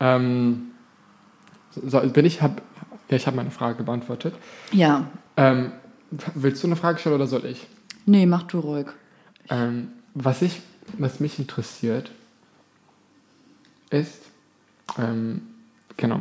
[0.00, 0.70] Ähm,
[1.70, 2.62] so, bin ich, hab,
[3.08, 4.34] ja, ich habe meine Frage beantwortet.
[4.72, 5.06] Ja.
[5.36, 5.72] Ähm,
[6.34, 7.66] willst du eine Frage stellen oder soll ich?
[8.06, 8.86] Nee, mach du ruhig.
[9.48, 10.60] Ähm, was, ich,
[10.98, 12.10] was mich interessiert,
[13.90, 14.22] ist,
[14.98, 15.42] ähm,
[15.96, 16.20] genau,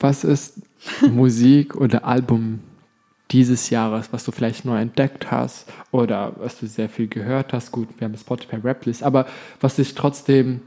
[0.00, 0.54] was ist
[1.10, 2.60] Musik oder Album
[3.30, 7.72] dieses Jahres, was du vielleicht neu entdeckt hast oder was du sehr viel gehört hast?
[7.72, 9.26] Gut, wir haben Spotify Rap List, aber
[9.60, 10.60] was dich trotzdem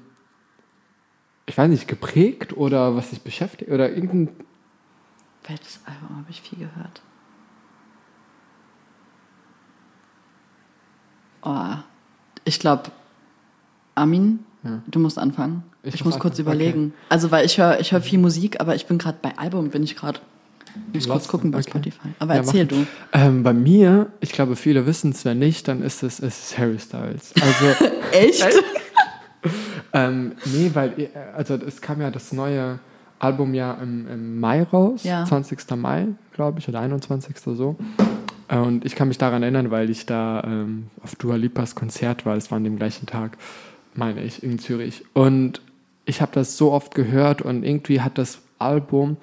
[1.49, 4.30] ich weiß nicht, geprägt oder was dich beschäftigt oder irgendein.
[5.47, 7.01] Welches Album habe ich viel gehört?
[11.41, 11.82] Oh,
[12.45, 12.91] ich glaube,
[13.95, 14.45] Armin,
[14.86, 15.64] du musst anfangen.
[15.82, 16.93] Ich Ich, muss muss kurz überlegen.
[17.10, 19.82] Also, weil ich höre ich hör viel Musik, aber ich bin gerade bei Album, bin
[19.82, 20.20] ich gerade.
[20.93, 21.70] Muss kurz gucken bei Okay.
[21.72, 22.07] Spotify.
[22.20, 22.70] Aber Ja, erzähl mach.
[22.70, 22.86] du.
[23.13, 26.57] Ähm, bei mir, ich glaube, viele wissen es, wenn nicht, dann ist es, es ist
[26.57, 27.34] Harry Styles.
[27.41, 28.45] Also, Echt?
[29.93, 32.80] ähm, nee, weil, äh, also es kam ja das neue
[33.20, 35.26] Album ja im, im Mai raus, Ja.
[35.26, 35.59] 20.
[35.76, 37.36] Mai, glaube ich, oder 21.
[37.38, 37.76] so.
[38.49, 42.36] Und ich kann mich daran erinnern, weil ich da ähm, auf Dua Lipas Konzert war,
[42.36, 43.38] es war an dem gleichen Tag,
[43.93, 45.03] meine ich, in Zürich.
[45.13, 45.61] Und
[46.05, 49.17] ich habe das so oft gehört und irgendwie hat das Album,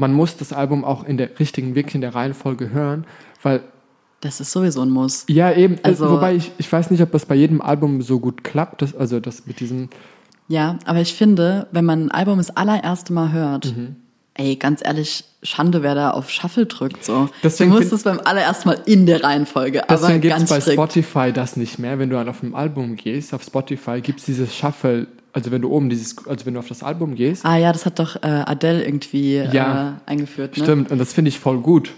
[0.00, 3.04] man muss das Album auch in der richtigen, wirklich in der Reihenfolge hören,
[3.42, 3.60] weil
[4.20, 5.24] Das ist sowieso ein Muss.
[5.28, 5.76] ja, eben.
[5.82, 8.82] Also- Also, wobei ich, ich weiß nicht, ob das bei jedem Album so gut klappt.
[8.82, 9.88] Das, also das mit diesem.
[10.48, 13.96] Ja, aber ich finde, wenn man ein Album das allererste Mal hört, Mhm.
[14.34, 17.02] ey, ganz ehrlich, Schande, wer da auf Shuffle drückt.
[17.04, 17.30] So.
[17.42, 20.74] Deswegen du musst es beim allerersten Mal in der Reihenfolge, Deswegen gibt es bei strikt.
[20.74, 21.98] Spotify das nicht mehr.
[21.98, 25.06] Wenn du dann auf ein Album gehst, auf Spotify gibt es dieses Shuffle.
[25.32, 27.86] Also wenn du oben dieses, also wenn du auf das Album gehst, Ah ja, das
[27.86, 29.98] hat doch äh, Adele irgendwie Ja.
[30.06, 30.62] äh, eingeführt, ne?
[30.64, 30.90] stimmt.
[30.90, 31.92] Und das finde ich voll gut.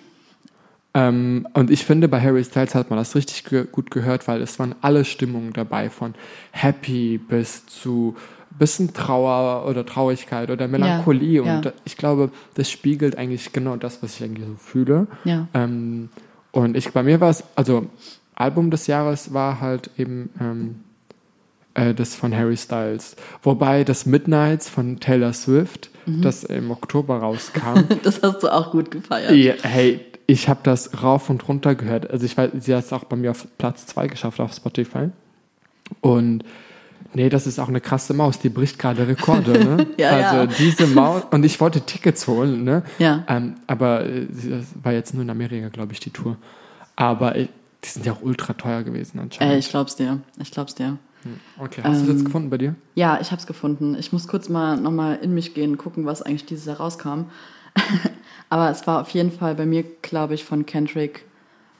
[0.94, 4.42] Ähm, und ich finde, bei Harry Styles hat man das richtig ge gut gehört, weil
[4.42, 6.14] es waren alle Stimmungen dabei, von
[6.50, 8.14] happy bis zu
[8.58, 11.42] bisschen Trauer oder Traurigkeit oder Melancholie.
[11.42, 11.56] ja.
[11.56, 15.06] Und ich glaube, das spiegelt eigentlich genau das, was ich eigentlich so fühle.
[15.24, 15.48] Ja.
[15.54, 16.10] Ähm,
[16.50, 17.86] und ich, bei mir war es, also
[18.34, 20.80] Album des Jahres war halt eben ähm,
[21.74, 23.16] äh, das von Harry Styles.
[23.42, 26.20] Wobei das Midnights von Taylor Swift, Mhm.
[26.22, 29.32] das im Oktober rauskam, Das hast du auch gut gefeiert.
[29.32, 32.10] ja, hey, ich habe das rauf und runter gehört.
[32.10, 35.10] Also ich weiß, sie hat es auch bei mir auf Platz 2 geschafft auf Spotify.
[36.00, 36.42] Und
[37.14, 39.86] nee, das ist auch eine krasse Maus, die bricht gerade Rekorde, ne?
[39.96, 40.46] Ja, also ja.
[40.46, 42.82] diese Maus, und ich wollte Tickets holen, ne?
[42.98, 43.24] Ja.
[43.28, 46.36] Ähm, aber äh, das war jetzt nur in Amerika, glaube ich, die Tour.
[46.96, 47.46] Aber äh,
[47.84, 49.52] die sind ja auch ultra teuer gewesen anscheinend.
[49.54, 50.18] Ey, ich glaub's dir.
[50.40, 50.98] Ich glaub's dir.
[51.58, 52.74] Okay, hast du es ähm, jetzt gefunden bei dir?
[52.94, 53.96] Ja, ich hab's gefunden.
[53.98, 57.26] Ich muss kurz mal nochmal in mich gehen, gucken, was eigentlich dieses Jahr rauskam.
[58.50, 61.24] Aber es war auf jeden Fall bei mir, glaube ich, von Kendrick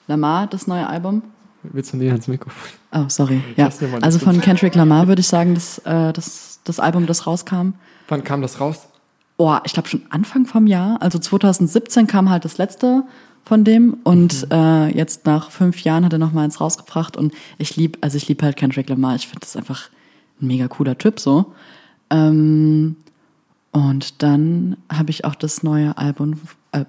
[0.09, 1.23] Lamar, das neue Album.
[1.63, 2.79] Willst du näher ans Mikrofon?
[2.93, 3.41] Oh, sorry.
[3.57, 3.71] Ja.
[4.01, 7.75] Also von Kendrick Lamar würde ich sagen, das, äh, das, das Album, das rauskam.
[8.09, 8.89] Wann kam das raus?
[9.37, 11.01] Oh, ich glaube schon Anfang vom Jahr.
[11.01, 13.05] Also 2017 kam halt das letzte
[13.45, 17.35] von dem und äh, jetzt nach fünf Jahren hat er noch mal eins rausgebracht und
[17.59, 19.17] ich lieb, also ich lieb halt Kendrick Lamar.
[19.17, 19.89] Ich finde das einfach
[20.41, 21.53] ein mega cooler Typ so.
[22.11, 22.97] Ähm,
[23.73, 26.41] und dann habe ich auch das neue Album,
[26.73, 26.85] äh,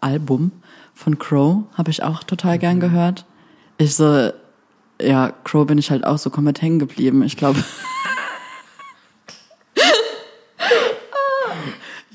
[0.00, 0.50] Album
[0.94, 3.24] von Crow habe ich auch total gern gehört.
[3.78, 4.30] Ich so,
[5.00, 7.22] ja, Crow bin ich halt auch so komplett hängen geblieben.
[7.22, 7.62] Ich glaube.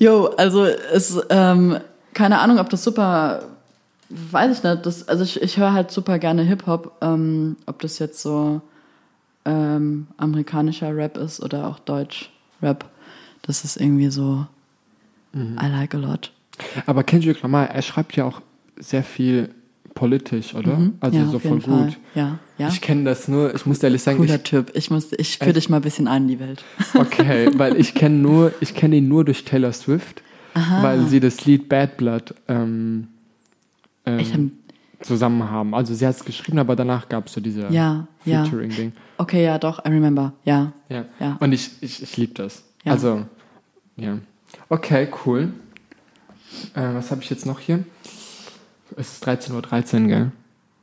[0.00, 1.76] Jo, also es, ähm,
[2.14, 3.42] keine Ahnung, ob das super,
[4.10, 7.98] weiß ich nicht, das, also ich, ich höre halt super gerne Hip-Hop, ähm, ob das
[7.98, 8.60] jetzt so
[9.44, 12.84] ähm, amerikanischer Rap ist oder auch Deutsch-Rap.
[13.42, 14.46] Das ist irgendwie so,
[15.34, 16.32] I like a lot.
[16.86, 18.42] Aber Kendrick Lamar, er schreibt ja auch
[18.78, 19.50] sehr viel
[19.94, 20.90] politisch, oder?
[21.00, 21.98] Also ja, so voll gut.
[22.14, 22.68] Ja, ja.
[22.68, 24.70] Ich kenne das nur, ich muss ehrlich sagen, Cooler ich, Typ.
[24.74, 26.64] Ich muss, ich führe dich mal ein bisschen ein in die Welt.
[26.94, 30.22] okay, weil ich kenne nur, ich kenne ihn nur durch Taylor Swift,
[30.80, 33.08] weil sie das Lied Bad Blood ähm,
[34.08, 34.40] ähm, Ich hab,
[35.00, 35.74] zusammen haben.
[35.74, 38.44] Also sie hat es geschrieben, aber danach gab es so diese Ja, ja.
[38.44, 38.92] Featuring-Ding.
[39.18, 40.32] okay, ja, doch, I remember.
[40.44, 40.72] Ja.
[40.88, 41.04] Ja.
[41.20, 41.36] Ja.
[41.38, 42.64] Und ich, ich, ich liebe das.
[42.84, 42.92] Ja.
[42.92, 43.24] Also,
[43.96, 44.18] ja.
[44.68, 45.52] Okay, cool.
[46.74, 47.84] Äh, was habe ich jetzt noch hier?
[48.96, 50.32] Es ist 13.13 Uhr, gell?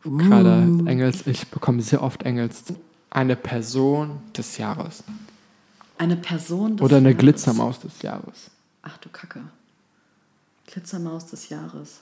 [0.06, 2.64] Gerade Engels, ich bekomme sehr oft Engels.
[3.10, 5.04] Eine Person des Jahres.
[5.98, 7.20] Eine Person des Oder eine Jahres.
[7.20, 8.52] Glitzermaus des Jahres.
[8.84, 9.42] Ach du Kacke.
[10.68, 12.02] Glitzermaus des Jahres.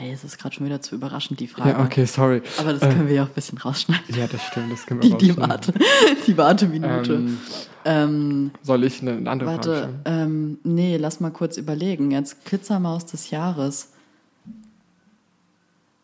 [0.00, 1.70] Ey, es ist gerade schon wieder zu überraschend, die Frage.
[1.70, 2.40] Ja, okay, sorry.
[2.58, 4.14] Aber das Äh, können wir ja auch ein bisschen rausschneiden.
[4.16, 5.36] Ja, das stimmt, das können wir Die, die.
[5.36, 5.72] Warte,
[6.26, 7.14] die Warteminute.
[7.14, 7.38] Ähm,
[7.84, 10.00] Ähm, soll ich eine, eine andere Frage warte, stellen?
[10.04, 12.10] ähm, nee, lass mal kurz überlegen.
[12.12, 13.92] Jetzt Glitzermaus des Jahres.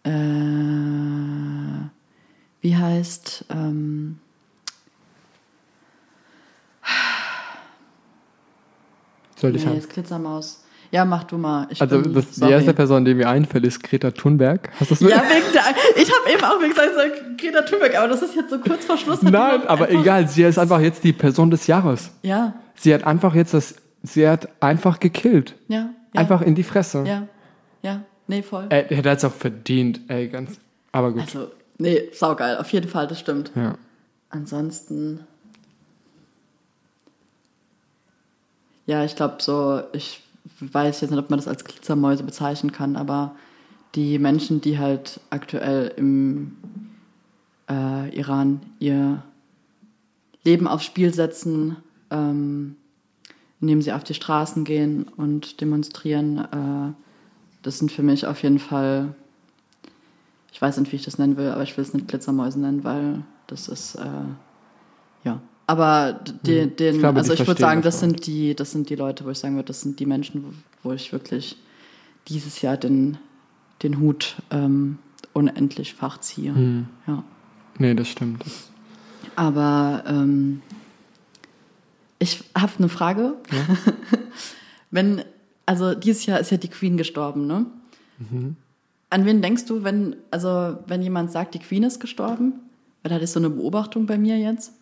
[0.03, 0.11] Äh,
[2.63, 4.19] wie heißt, ähm,
[9.37, 9.79] Soll ich nee, haben?
[9.79, 10.64] ist Glitzermaus.
[10.95, 11.67] Ja, mach du mal.
[11.71, 14.71] Ich Also, bin, das, die erste Person, die mir einfällt, ist Greta Thunberg.
[14.79, 15.63] Hast du das Ja, wegen der,
[16.01, 19.21] ich habe eben auch gesagt, Greta Thunberg, aber das ist jetzt so kurz vor Schluss.
[19.21, 22.13] Nein, aber egal, sie ist einfach jetzt die Person des Jahres.
[22.23, 23.75] Ja, Sie hat einfach jetzt das,
[24.05, 25.57] sie hat einfach gekillt.
[25.67, 25.91] ja, ja.
[26.21, 27.03] Einfach in die Fresse.
[27.05, 27.27] Ja,
[27.83, 28.03] ja.
[28.29, 28.67] Nee, voll.
[28.69, 30.59] Er, er hat es auch verdient, ey, ganz.
[30.93, 31.23] Aber gut.
[31.23, 33.51] Also, nee, saugeil, auf jeden Fall, das stimmt.
[33.57, 33.75] ja.
[34.31, 35.27] Ansonsten.
[38.87, 40.21] Ja, ich glaube so, ich
[40.61, 43.35] weiß jetzt nicht, ob man das als Glitzermäuse bezeichnen kann, aber
[43.95, 46.57] die Menschen, die halt aktuell im
[47.71, 49.23] äh, Iran ihr
[50.43, 51.77] Leben aufs Spiel setzen,
[52.11, 52.77] ähm,
[53.61, 56.93] indem sie auf die Straßen gehen und demonstrieren, äh,
[57.63, 59.15] das sind für mich auf jeden Fall,
[60.53, 62.85] ich weiß nicht, wie ich das nennen will, aber ich will es nicht Glitzermäuse nennen,
[62.85, 64.05] weil das ist, äh.
[65.67, 66.13] Aber
[66.45, 66.77] d- Hm.
[66.77, 69.31] den, Ich glaube, also ich würde sagen, das sind die, das sind die Leute, wo
[69.31, 71.57] ich sagen würde, das sind die Menschen, wo, wo ich wirklich
[72.29, 73.17] dieses Jahr den,
[73.83, 74.99] den Hut ähm,
[75.33, 76.55] unendlich fach ziehe.
[76.55, 76.87] Hm.
[77.07, 77.25] Ja.
[77.79, 78.45] Nee, das stimmt.
[78.45, 78.69] Das,
[79.37, 80.61] Aber ähm,
[82.19, 83.35] ich habe eine Frage.
[84.91, 85.23] wenn,
[85.67, 87.67] also dieses Jahr ist ja die Queen gestorben, ne?
[88.19, 88.57] Mhm.
[89.11, 92.55] An wen denkst du, wenn, also wenn jemand sagt, die Queen ist gestorben?
[93.03, 94.73] Weil da ist so eine Beobachtung bei mir jetzt.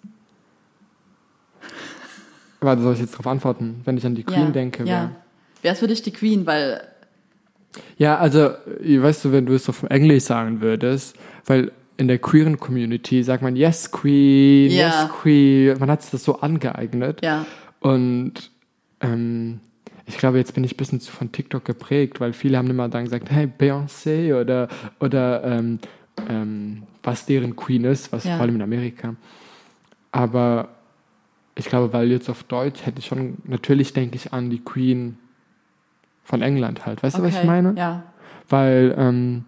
[2.65, 3.81] Warte, soll ich jetzt darauf antworten?
[3.85, 4.87] Wenn ich an die Queen ja, denke, ja.
[4.87, 5.11] wer?
[5.63, 6.47] Wer ist für dich die Queen?
[6.47, 6.81] Weil,
[7.99, 8.51] Ja, also,
[8.83, 13.23] äh, weißt du, wenn du es auf Englisch sagen würdest, weil in der queeren Community
[13.23, 14.89] sagt man Yes Queen, Ja.
[14.89, 15.79] Yes Queen.
[15.79, 17.21] Man hat sich das so angeeignet.
[17.23, 17.47] ja,
[17.81, 18.51] Und
[19.01, 19.61] ähm,
[20.07, 22.89] ich glaube, jetzt bin ich ein bisschen zu von TikTok geprägt, weil viele haben immer
[22.89, 24.69] dann gesagt, hey, Beyoncé oder,
[25.01, 25.79] oder ähm,
[26.29, 28.35] ähm, was deren Queen ist, was Ja.
[28.37, 29.15] vor allem in Amerika.
[30.11, 30.69] Aber
[31.55, 35.19] ich glaube, weil jetzt auf Deutsch hätte ich schon, natürlich denke ich an die Queen
[36.25, 37.03] von England halt.
[37.03, 37.75] Weißt du, was ich meine?
[37.77, 38.05] Ja,
[38.49, 39.45] Weil ähm,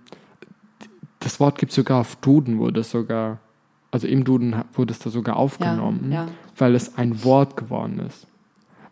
[1.21, 3.39] das Wort gibt es sogar auf Duden, wurde es sogar,
[3.91, 6.29] also im Duden wurde es da sogar aufgenommen, ja.
[6.57, 8.27] weil es ein Wort geworden ist.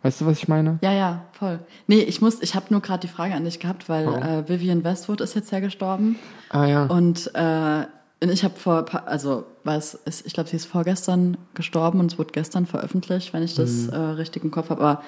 [0.01, 0.79] Weißt du, was ich meine?
[0.81, 1.59] ja, ja, voll.
[1.87, 4.21] Nee, ich muss, ich habe nur gerade die Frage an dich gehabt, weil Warum?
[4.21, 6.17] äh, Vivian Westwood ist jetzt ja gestorben.
[6.49, 6.85] Ah ja.
[6.87, 7.85] Und äh,
[8.23, 12.17] und ich habe vor, also was ist, ich glaube, sie ist vorgestern gestorben und es
[12.17, 14.81] wurde gestern veröffentlicht, wenn ich das äh, richtig im Kopf habe.
[14.81, 15.03] Aber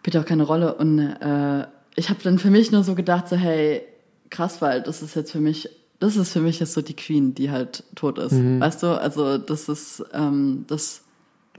[0.00, 0.74] spielt auch keine Rolle.
[0.74, 3.82] Und äh, ich habe dann für mich nur so gedacht, so hey,
[4.30, 7.34] krass, weil das ist jetzt für mich, das ist für mich jetzt so die Queen,
[7.34, 8.32] die halt tot ist.
[8.32, 8.88] Weißt du?
[8.88, 11.02] Also das ist ähm, das.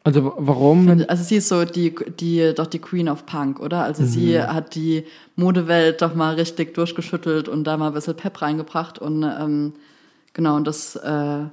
[0.04, 1.06] Also warum?
[1.08, 3.84] Also sie ist so die, die, doch die Queen of Punk, oder?
[3.84, 5.06] Also sie hat die
[5.38, 9.74] Modewelt doch mal richtig durchgeschüttelt und da mal ein bisschen Pep reingebracht und ähm,
[10.34, 11.46] genau, und das, äh,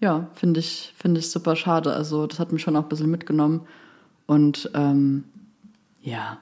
[0.00, 1.92] ja, finde ich, finde ich super schade.
[1.92, 3.62] Also das hat mich schon auch ein bisschen mitgenommen
[4.26, 5.24] und ähm,
[6.02, 6.38] ja,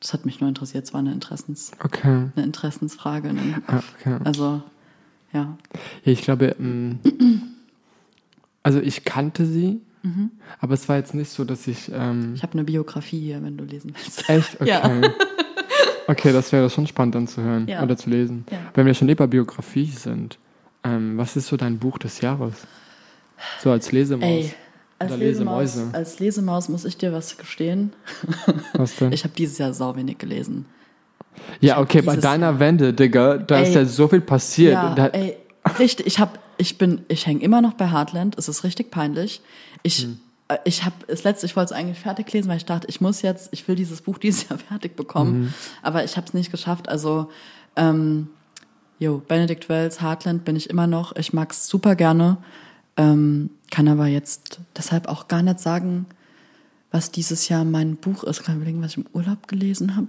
[0.00, 0.84] das hat mich nur interessiert.
[0.84, 2.30] Es war eine Interessens, okay.
[2.34, 3.32] eine Interessensfrage.
[3.34, 3.62] Ne?
[3.66, 4.16] Okay.
[4.24, 4.62] Also,
[5.32, 5.58] ja.
[6.04, 6.98] Ich glaube, ähm,
[8.62, 10.30] also ich kannte sie, Mhm.
[10.60, 13.58] aber es war jetzt nicht so, dass ich ähm, Ich habe eine Biografie hier, wenn
[13.58, 14.26] du lesen willst.
[14.30, 14.70] echt okay.
[14.70, 14.90] Ja.
[16.06, 17.82] Okay, das wäre schon spannend dann zu hören Ja.
[17.82, 18.46] oder zu lesen.
[18.50, 18.58] Ja.
[18.72, 20.38] Wenn wir schon eh bei Biografie sind,
[20.84, 22.54] ähm, was ist so dein Buch des Jahres?
[23.62, 24.28] So als Lesemaus.
[24.28, 24.52] Ey,
[24.98, 25.94] als Oder Lesemaus, Lesemause.
[25.96, 27.92] als Lesemaus muss ich dir was gestehen.
[28.74, 29.12] Was denn?
[29.12, 30.66] Ich habe dieses Jahr sau wenig gelesen.
[31.60, 33.74] ja, okay, bei deiner Wende, Digga, da ist Ey.
[33.76, 34.74] ja so viel passiert.
[34.74, 35.36] Ja, ey,
[35.78, 36.06] richtig.
[36.06, 38.36] Ich hab, ich bin, ich hänge immer noch bei Heartland.
[38.36, 39.40] Es ist richtig peinlich.
[39.82, 40.18] Ich, Hm.
[40.48, 43.00] äh, ich habe das letzte, ich wollte es eigentlich fertig lesen, weil ich dachte, ich
[43.00, 45.40] muss jetzt, ich will dieses Buch dieses Jahr fertig bekommen.
[45.44, 45.54] Mhm.
[45.82, 46.90] Aber ich habe es nicht geschafft.
[46.90, 47.30] Also,
[47.76, 48.28] ähm,
[49.00, 51.16] jo, Benedict Wells, Heartland bin ich immer noch.
[51.16, 52.36] Ich mag's super gerne.
[52.96, 56.06] Ähm, kann aber jetzt deshalb auch gar nicht sagen,
[56.92, 58.44] was dieses Jahr mein Buch ist.
[58.44, 60.08] Kann ich überlegen, was ich im Urlaub gelesen habe.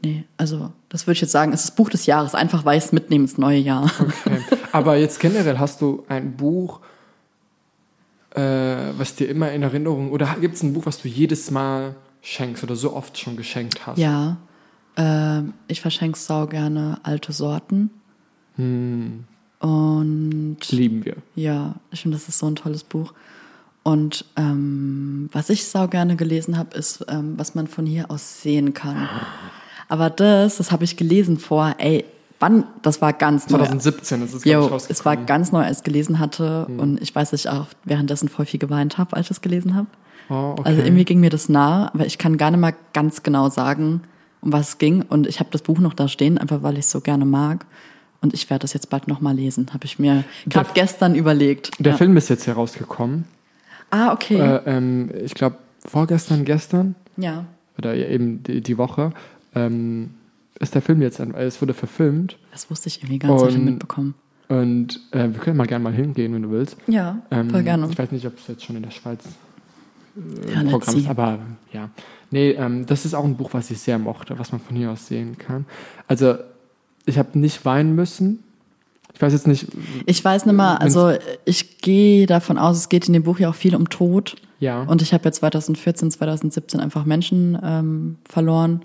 [0.00, 2.78] Nee, also das würde ich jetzt sagen, es ist das Buch des Jahres, einfach weil
[2.78, 3.90] ich es mitnehme ins neue Jahr.
[4.00, 4.40] okay.
[4.70, 6.80] Aber jetzt generell hast du ein Buch,
[8.34, 8.40] äh,
[8.96, 12.62] was dir immer in Erinnerung, oder gibt es ein Buch, was du jedes Mal schenkst
[12.62, 13.98] oder so oft schon geschenkt hast?
[13.98, 14.36] Ja,
[14.98, 17.90] ähm, ich verschenke sau gerne alte Sorten.
[18.56, 19.24] Hm,
[19.60, 21.16] Und lieben wir.
[21.36, 23.14] ja, ich finde, das ist so ein tolles Buch.
[23.84, 28.42] Und ähm, was ich sau gerne gelesen habe, ist, ähm, was man von hier aus
[28.42, 29.08] sehen kann.
[29.88, 32.04] Aber das, das habe ich gelesen vor, ey,
[32.40, 33.58] wann, das war ganz neu.
[33.58, 34.98] 2017 ist es, glaube ich, rausgekommen.
[34.98, 36.66] es war ganz neu, als ich gelesen hatte.
[36.66, 36.80] Hm.
[36.80, 39.74] Und ich weiß, dass ich auch währenddessen voll viel geweint habe, als ich es gelesen
[39.74, 39.86] habe.
[40.28, 40.62] Oh, okay.
[40.64, 44.02] Also irgendwie ging mir das nahe, aber ich kann gar nicht mal ganz genau sagen,
[44.40, 45.02] um was es ging.
[45.02, 47.66] Und ich habe das Buch noch da stehen, einfach weil ich es so gerne mag.
[48.20, 51.70] Und ich werde das jetzt bald nochmal lesen, habe ich mir gerade gestern überlegt.
[51.78, 51.98] Der ja.
[51.98, 53.24] Film ist jetzt herausgekommen.
[53.90, 54.38] Ah, okay.
[54.38, 57.44] Äh, ähm, ich glaube, vorgestern, gestern ja.
[57.78, 59.12] oder eben die, die Woche
[59.54, 60.10] ähm,
[60.58, 62.36] ist der Film jetzt, es wurde verfilmt.
[62.50, 64.14] Das wusste ich irgendwie gar nicht, Und- mitbekommen.
[64.48, 66.78] Und äh, wir können mal gerne mal hingehen, wenn du willst.
[66.86, 67.86] Ja, Ähm, voll gerne.
[67.90, 69.22] Ich weiß nicht, ob es jetzt schon in der Schweiz
[70.50, 71.00] Ja, ein let's Programm see.
[71.00, 71.38] ist, aber
[71.72, 71.90] ja.
[72.30, 74.90] Nee, ähm, das ist auch ein Buch, was ich sehr mochte, was man von hier
[74.90, 75.64] aus sehen kann.
[76.06, 76.34] Also
[77.06, 78.42] ich habe nicht weinen müssen.
[79.14, 79.66] Ich weiß jetzt nicht.
[80.06, 81.12] Ich weiß nicht mal, also
[81.44, 84.36] ich gehe davon aus, es geht in dem Buch ja auch viel um Tod.
[84.60, 84.82] Ja.
[84.82, 88.82] Und ich habe ja 2014, 2017 einfach Menschen ähm, verloren.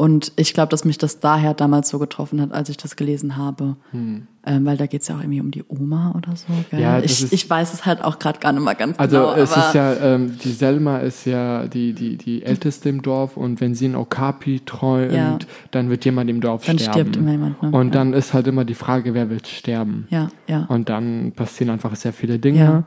[0.00, 3.36] Und ich glaube, dass mich das daher damals so getroffen hat, als ich das gelesen
[3.36, 3.74] habe.
[3.92, 6.46] Ähm, weil da geht es ja auch irgendwie um die Oma oder so.
[6.70, 6.78] Gell?
[6.78, 6.78] Hm.
[6.78, 9.32] Ja, ich, ist- ich weiß es halt auch gerade gar nicht mal ganz Also genau.
[9.34, 13.36] es aber ist ja, ähm, die Selma ist ja die, die, die älteste im Dorf
[13.36, 15.36] und wenn sie ein Okapi träumt, Ja.
[15.72, 16.92] dann wird jemand im Dorf Dann sterben.
[17.00, 17.70] stirbt immer jemand, ne?
[17.72, 17.92] Und Ja.
[17.94, 20.06] dann ist halt immer die Frage, wer wird sterben.
[20.10, 20.64] ja, ja.
[20.68, 22.84] Und dann passieren einfach sehr viele Dinge, Ja.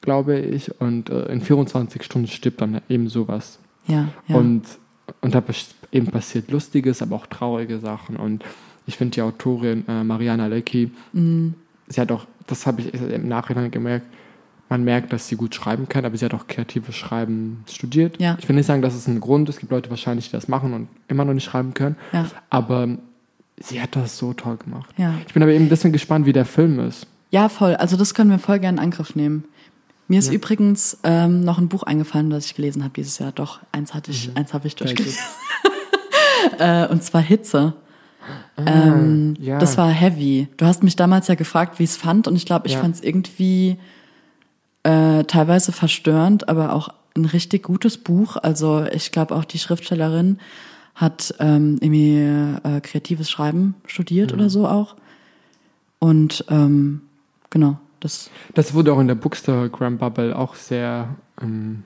[0.00, 0.80] glaube ich.
[0.80, 3.58] Und äh, in 24 Stunden stirbt dann eben sowas.
[3.86, 4.36] ja, ja.
[4.36, 4.62] Und,
[5.20, 5.40] und da
[5.92, 8.16] eben passiert Lustiges, aber auch traurige Sachen.
[8.16, 8.44] Und
[8.86, 11.54] ich finde die Autorin äh, Mariana Lecki, Mhm.
[11.88, 14.06] sie hat auch, das habe ich im Nachhinein gemerkt,
[14.70, 18.20] man merkt, dass sie gut schreiben kann, aber sie hat auch kreatives Schreiben studiert.
[18.20, 18.36] Ja.
[18.38, 19.48] Ich will nicht sagen, das ist ein Grund.
[19.48, 21.96] Es gibt Leute wahrscheinlich, die das machen und immer noch nicht schreiben können.
[22.12, 22.26] Ja.
[22.50, 22.86] Aber
[23.58, 24.90] sie hat das so toll gemacht.
[24.98, 25.14] Ja.
[25.26, 27.06] Ich bin aber eben ein bisschen gespannt, wie der Film ist.
[27.30, 27.76] Ja, voll.
[27.76, 29.44] Also das können wir voll gerne in Angriff nehmen.
[30.06, 33.32] Mir ist übrigens ähm, noch ein Buch eingefallen, das ich gelesen habe dieses Jahr.
[33.32, 35.18] Doch, eins hatte ich, eins habe ich durchgelesen.
[36.58, 37.74] äh, und zwar Hitze.
[38.56, 39.58] ähm, Ah, ja.
[39.58, 40.48] Das war heavy.
[40.56, 42.80] Du hast mich damals ja gefragt, wie ich es fand, und ich glaube, ich Ja.
[42.80, 43.76] fand es irgendwie
[44.84, 48.36] äh, teilweise verstörend, aber auch ein richtig gutes Buch.
[48.36, 50.38] Also ich glaube auch die Schriftstellerin
[50.94, 54.38] hat ähm, irgendwie äh, kreatives Schreiben studiert Mhm.
[54.38, 54.96] oder so auch.
[55.98, 57.02] Und ähm,
[57.50, 61.08] genau, das Das wurde auch in der Bookstagram Bubble auch sehr,
[61.42, 61.82] ähm,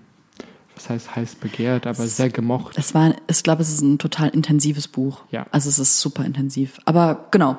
[0.82, 2.76] was heißt heiß begehrt, aber sehr gemocht.
[2.78, 5.22] Es war, ich glaube, es ist ein total intensives Buch.
[5.30, 5.46] Ja.
[5.50, 6.78] Also es ist super intensiv.
[6.84, 7.56] Aber genau.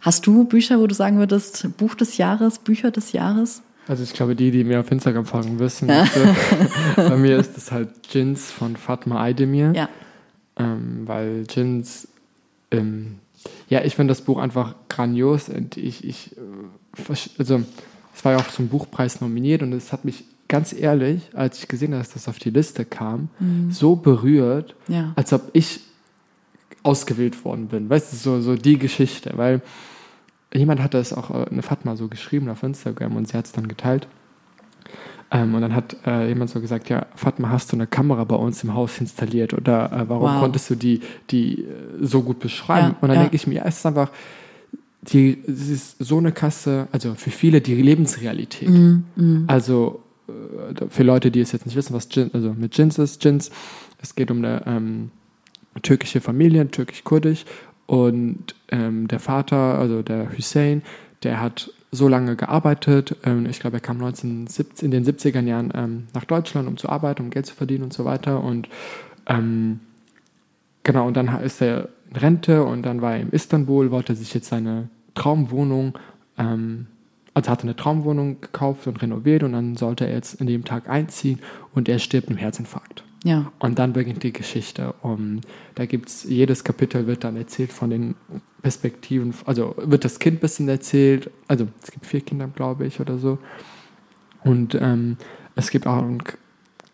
[0.00, 3.62] Hast du Bücher, wo du sagen würdest, Buch des Jahres, Bücher des Jahres?
[3.88, 5.88] Also ich glaube, die, die mir auf Instagram folgen, wissen.
[5.88, 6.04] äh,
[6.96, 9.72] bei mir ist es halt Jins von Fatma Aydemir.
[9.74, 9.88] Ja.
[10.58, 12.08] Ähm, weil Jins,
[12.70, 13.18] ähm,
[13.68, 17.62] ja, ich finde das Buch einfach grandios und ich, ich, äh, also
[18.14, 21.68] es war ja auch zum Buchpreis nominiert und es hat mich ganz ehrlich, als ich
[21.68, 23.28] gesehen habe, dass das auf die Liste kam,
[23.70, 25.12] so berührt, Ja.
[25.16, 25.80] als ob ich
[26.82, 27.90] ausgewählt worden bin.
[27.90, 29.60] Weißt du, so, so die Geschichte, weil
[30.54, 33.52] jemand hat das auch, äh, eine Fatma so geschrieben auf Instagram und sie hat es
[33.52, 34.06] dann geteilt.
[35.32, 38.36] Ähm, und dann hat äh, jemand so gesagt, ja, Fatma, hast du eine Kamera bei
[38.36, 40.40] uns im Haus installiert oder äh, warum Wow.
[40.40, 41.66] konntest du die, die äh,
[42.00, 42.90] so gut beschreiben?
[42.92, 43.22] Ja, und dann ja.
[43.22, 44.10] denke ich mir, ja, es ist einfach,
[45.02, 48.68] die, es ist so eine Kasse, also für viele die Lebensrealität.
[48.68, 50.05] Mhm, Also äh,
[50.88, 53.50] für Leute, die es jetzt nicht wissen, was Jin, also mit Jins ist, Jins,
[54.00, 55.10] es geht um eine ähm,
[55.82, 57.44] türkische Familie, türkisch-kurdisch.
[57.86, 60.82] Und ähm, der Vater, also der Hussein,
[61.22, 65.72] der hat so lange gearbeitet, ähm, ich glaube, er kam 1970, in den 70er Jahren
[65.74, 68.42] ähm, nach Deutschland, um zu arbeiten, um Geld zu verdienen und so weiter.
[68.42, 68.68] Und
[69.26, 69.80] ähm,
[70.86, 74.32] Genau, und dann ist er in Rente und dann war er in Istanbul, wollte sich
[74.34, 75.98] jetzt seine Traumwohnung,
[76.38, 76.86] ähm,
[77.36, 80.88] also hatte eine Traumwohnung gekauft und renoviert und dann sollte er jetzt in dem Tag
[80.88, 81.40] einziehen
[81.74, 83.04] und er stirbt im Herzinfarkt.
[83.24, 83.52] Ja.
[83.58, 84.94] Und dann beginnt die Geschichte.
[85.02, 85.42] Und
[85.74, 88.14] da gibt es, jedes Kapitel wird dann erzählt von den
[88.62, 93.00] Perspektiven, also wird das Kind ein bisschen erzählt, also es gibt vier Kinder, glaube ich,
[93.00, 93.36] oder so.
[94.42, 95.18] Und ähm,
[95.56, 96.02] es gibt auch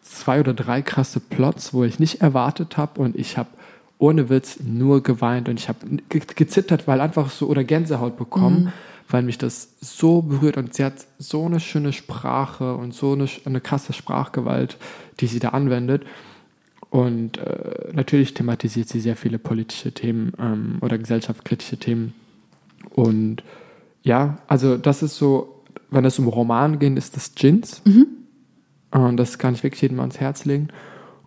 [0.01, 3.51] zwei oder drei krasse Plots, wo ich nicht erwartet habe und ich habe
[3.99, 8.73] ohne Witz nur geweint und ich habe ge gezittert, weil einfach so oder Gänsehaut bekommen,
[9.13, 13.27] weil mich das so berührt und sie hat so eine schöne Sprache und so eine,
[13.45, 14.79] eine krasse Sprachgewalt,
[15.21, 16.05] die sie da anwendet.
[16.91, 22.15] Und äh, natürlich thematisiert sie sehr viele politische Themen ähm, oder gesellschaftskritische Themen.
[22.91, 23.43] Und
[24.03, 27.83] ja, also das ist so, wenn es um Roman geht, ist das Jins.
[28.91, 30.69] Und das kann ich wirklich jedem ans Herz legen.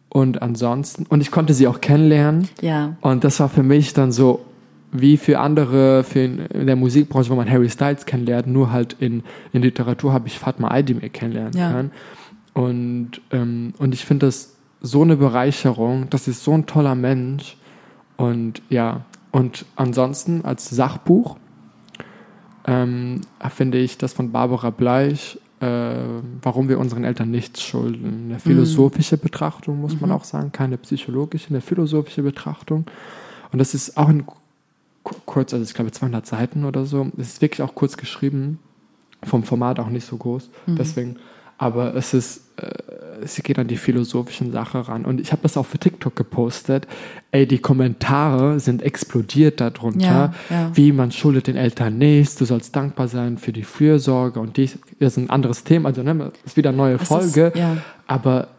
[0.10, 2.48] Und ansonsten, und ich konnte sie auch kennenlernen.
[2.62, 2.96] Ja.
[3.02, 4.46] Und das war für mich dann so,
[5.02, 8.96] wie für andere, für in, in der Musikbranche, wo man Harry Styles kennenlernt, nur halt
[9.00, 9.24] in,
[9.54, 11.72] in Literatur habe ich Fatma Aydemir kennenlernen Ja.
[11.72, 11.92] können.
[12.54, 16.10] Und, ähm, und ich finde das so eine Bereicherung.
[16.10, 17.58] Das ist so ein toller Mensch.
[18.18, 21.38] Und ja, und ansonsten als Sachbuch
[22.66, 25.96] ähm, finde ich das von Barbara Bleich, äh,
[26.42, 28.28] warum wir unseren Eltern nichts schulden.
[28.30, 32.86] Eine philosophische Betrachtung, muss man auch sagen, keine psychologische, eine philosophische Betrachtung.
[33.52, 34.24] Und das ist auch ein
[35.26, 37.08] kurz, also ich glaube 200 Seiten oder so.
[37.18, 38.60] Es ist wirklich auch kurz geschrieben,
[39.24, 40.50] vom Format auch nicht so groß.
[40.68, 41.18] Deswegen,
[41.58, 45.06] aber es ist, äh, sie geht an die philosophischen Sache ran.
[45.06, 46.86] Und ich habe das auch für TikTok gepostet.
[47.32, 50.00] Ey, die Kommentare sind explodiert darunter.
[50.06, 50.72] Ja, ja.
[50.76, 54.78] Wie man schuldet den Eltern nichts, du sollst dankbar sein für die Fürsorge und dies
[55.00, 55.90] das ist ein anderes Thema.
[55.90, 57.48] Also, ne, das ist wieder eine neue Es Folge.
[57.48, 57.78] ist- ja.
[58.08, 58.50] Aber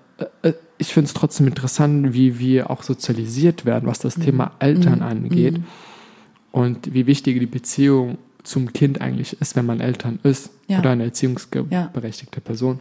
[0.42, 5.00] äh, ich finde es trotzdem interessant, wie wir auch sozialisiert werden, was das Thema Eltern
[5.02, 5.60] angeht.
[6.56, 10.78] Und wie wichtig die Beziehung zum Kind eigentlich ist, wenn man Eltern ist Ja.
[10.78, 12.80] oder eine erziehungsberechtigte Person.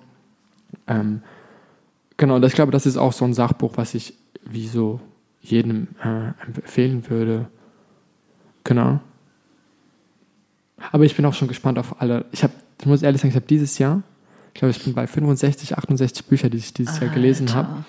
[0.87, 1.21] Ähm,
[2.15, 4.13] genau, und ich glaube, das ist auch so ein Sachbuch, was ich
[4.45, 5.01] wie so
[5.41, 7.47] jedem äh, empfehlen würde.
[8.63, 8.99] Genau.
[10.91, 12.25] Aber ich bin auch schon gespannt auf alle.
[12.31, 14.03] Ich habe, ich muss ehrlich sagen, ich habe dieses Jahr,
[14.53, 17.83] ich glaube, ich bin bei 65, 68 Bücher, die ich dieses Jahr gelesen habe.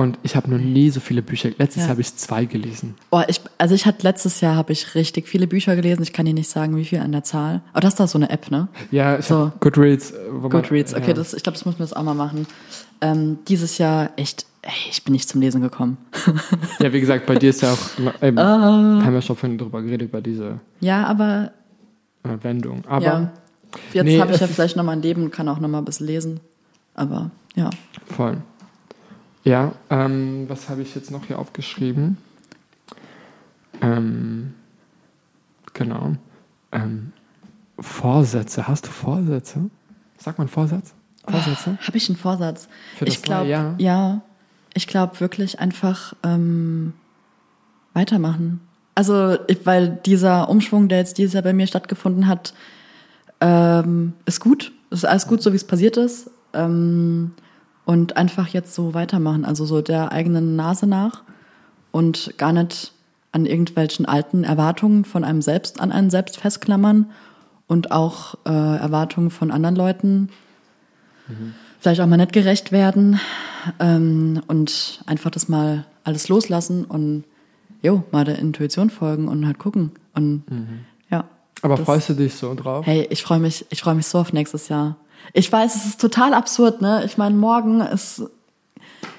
[0.00, 1.50] Und ich habe noch nie so viele Bücher.
[1.58, 1.82] Letztes Ja.
[1.82, 2.94] Jahr habe ich zwei gelesen.
[3.10, 6.02] Oh, ich, also ich hatte letztes Jahr habe ich richtig viele Bücher gelesen.
[6.02, 7.60] Ich kann dir nicht sagen, wie viel an der Zahl.
[7.72, 8.68] Aber das ist da so eine App, ne?
[8.90, 9.52] Ja, ich So.
[9.60, 10.12] Goodreads.
[10.12, 10.94] äh, Wo man- Goodreads.
[10.94, 11.12] Okay, ja.
[11.14, 12.46] das, ich glaube, das müssen wir jetzt auch mal machen.
[13.02, 15.98] Ähm, dieses Jahr echt, ey, ich bin nicht zum Lesen gekommen.
[16.78, 17.78] Ja, wie gesagt, bei dir ist ja auch,
[18.22, 19.02] eben, Ah.
[19.04, 21.52] haben wir schon vorhin drüber geredet, über diese Ja, aber
[22.24, 22.84] äh, Wendung.
[22.88, 23.30] Aber ja,
[23.92, 25.78] jetzt Nee, habe ich ja vielleicht noch mal ein Leben und kann auch noch mal
[25.78, 26.40] ein bisschen lesen.
[26.94, 27.68] Aber ja,
[28.16, 28.38] voll.
[29.44, 32.18] Ja, ähm, was habe ich jetzt noch hier aufgeschrieben?
[33.80, 34.54] Ähm,
[35.72, 36.12] genau.
[36.72, 37.12] Ähm,
[37.78, 38.68] Vorsätze.
[38.68, 39.70] Hast du Vorsätze?
[40.18, 40.92] Sagt man Vorsatz?
[41.26, 41.78] Vorsätze?
[41.80, 42.68] habe ich einen Vorsatz?
[42.96, 44.22] Für ich glaube, ja,
[44.74, 46.92] ich glaube wirklich einfach ähm,
[47.94, 48.60] weitermachen.
[48.94, 52.52] Also, ich, weil dieser Umschwung, der jetzt dieses Jahr bei mir stattgefunden hat,
[53.40, 54.72] ähm, ist gut.
[54.90, 56.30] Ist alles gut, so wie es passiert ist.
[56.52, 57.32] Ähm,
[57.84, 59.44] und einfach jetzt so weitermachen.
[59.44, 61.22] Also so der eigenen Nase nach
[61.90, 62.92] und gar nicht
[63.32, 67.10] an irgendwelchen alten Erwartungen von einem selbst an einen selbst festklammern
[67.66, 70.28] und auch äh, Erwartungen von anderen Leuten
[71.80, 73.20] vielleicht auch mal nicht gerecht werden
[73.78, 77.24] ähm, und einfach das mal alles loslassen und
[77.82, 79.92] jo, mal der Intuition folgen und halt gucken.
[80.14, 80.44] Und
[81.10, 81.24] ja.
[81.62, 82.86] Aber freust du dich so drauf?
[82.86, 84.96] Hey, ich freue mich, ich freue mich so auf nächstes Jahr.
[85.32, 87.02] Ich weiß, es ist total absurd, ne?
[87.04, 88.22] Ich meine, morgen ist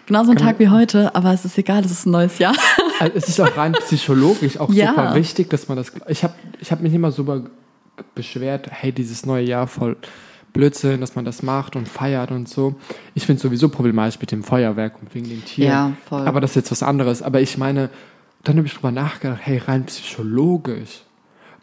[0.06, 2.54] genauso ein Tag wie heute, aber es ist egal, es ist ein neues Jahr.
[3.00, 4.90] Also es ist auch rein psychologisch auch Ja.
[4.90, 5.92] super wichtig, dass man das.
[6.08, 7.44] Ich habe ich hab mich immer so über
[8.16, 9.96] beschwert, hey, dieses neue Jahr voll
[10.54, 12.76] Blödsinn, dass man das macht und feiert und so.
[13.14, 15.70] Ich finde es sowieso problematisch mit dem Feuerwerk und wegen den Tieren.
[15.72, 16.28] Ja, voll.
[16.28, 17.22] Aber das ist jetzt was anderes.
[17.22, 17.90] Aber ich meine,
[18.44, 21.04] dann habe ich drüber nachgedacht, hey, rein psychologisch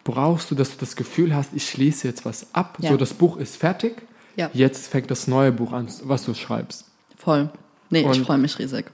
[0.05, 2.79] brauchst du, dass du das Gefühl hast, ich schließe jetzt was ab.
[2.81, 2.91] Ja.
[2.91, 3.97] So, das Buch ist fertig.
[4.39, 4.49] Ja.
[4.53, 6.85] Jetzt fängt das neue Buch an, was du schreibst.
[7.17, 7.49] Voll.
[7.91, 8.25] Nee, ich Und- Mhm.
[8.25, 8.87] freue mich riesig.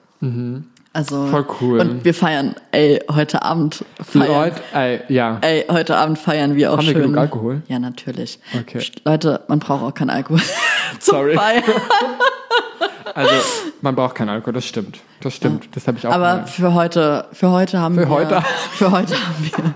[0.94, 1.80] Also, Voll cool.
[1.80, 4.26] Und wir feiern, ey, heute Abend feiern.
[4.28, 5.38] Leute, ey, ja.
[5.42, 7.02] Ey, heute Abend feiern wir auch Haben wir schön.
[7.02, 7.62] genug Alkohol?
[7.68, 8.38] Ja, natürlich.
[8.58, 8.78] Okay.
[8.78, 10.40] Psst, Leute, man braucht auch keinen Alkohol.
[11.00, 11.34] Zum Sorry.
[11.36, 11.62] Feiern.
[13.16, 13.30] Also,
[13.80, 14.98] man braucht keinen Alkohol, das stimmt.
[15.20, 15.68] Das stimmt.
[15.76, 18.08] Das habe ich auch Aber für heute, für heute haben Für wir.
[18.08, 18.42] heute?
[18.72, 19.74] Für heute haben wir.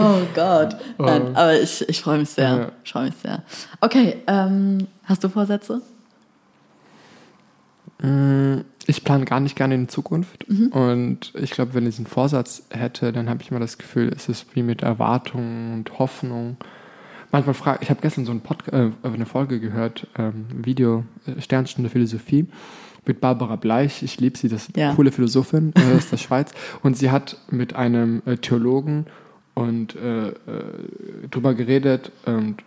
[0.00, 0.76] Oh Gott.
[0.98, 2.48] Nein, aber ich, ich freue mich sehr.
[2.56, 2.72] Ja.
[2.84, 3.42] Ich freue mich sehr.
[3.80, 5.80] Okay, ähm, hast du Vorsätze?
[8.86, 10.48] Ich plane gar nicht gerne in die Zukunft.
[10.48, 10.68] Mhm.
[10.68, 14.28] Und ich glaube, wenn ich einen Vorsatz hätte, dann habe ich immer das Gefühl, es
[14.28, 16.56] ist wie mit Erwartungen und Hoffnung.
[17.32, 21.40] Manchmal frage ich habe gestern so ein Podca- äh, eine Folge gehört, ähm, Video äh,
[21.40, 22.46] Sternstunde Philosophie
[23.04, 24.02] mit Barbara Bleich.
[24.02, 24.94] Ich liebe sie, das ist eine Ja.
[24.94, 26.52] coole Philosophin äh, aus der Schweiz.
[26.82, 29.06] Und sie hat mit einem äh, Theologen
[29.58, 30.34] und äh, äh,
[31.30, 32.62] drüber geredet und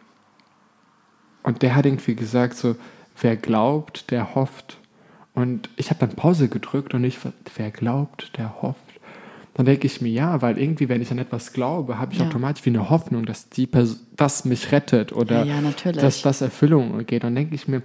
[1.44, 2.76] und der hat irgendwie gesagt so,
[3.20, 4.78] wer glaubt, der hofft.
[5.34, 7.18] Und ich habe dann Pause gedrückt und ich,
[7.56, 8.78] wer glaubt, der hofft.
[9.56, 12.28] Dann denke ich mir, ja, weil irgendwie, wenn ich an etwas glaube, habe ich Ja.
[12.28, 16.42] automatisch wie eine Hoffnung, dass die Pers das mich rettet oder Ja, ja, dass das
[16.42, 17.24] Erfüllung geht.
[17.24, 17.82] Dann denke ich mir,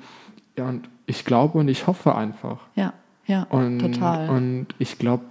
[0.59, 2.59] ja, und ich glaube und ich hoffe einfach.
[2.75, 2.93] Ja,
[3.27, 4.29] ja, Und, total.
[4.29, 5.25] Und ich glaube,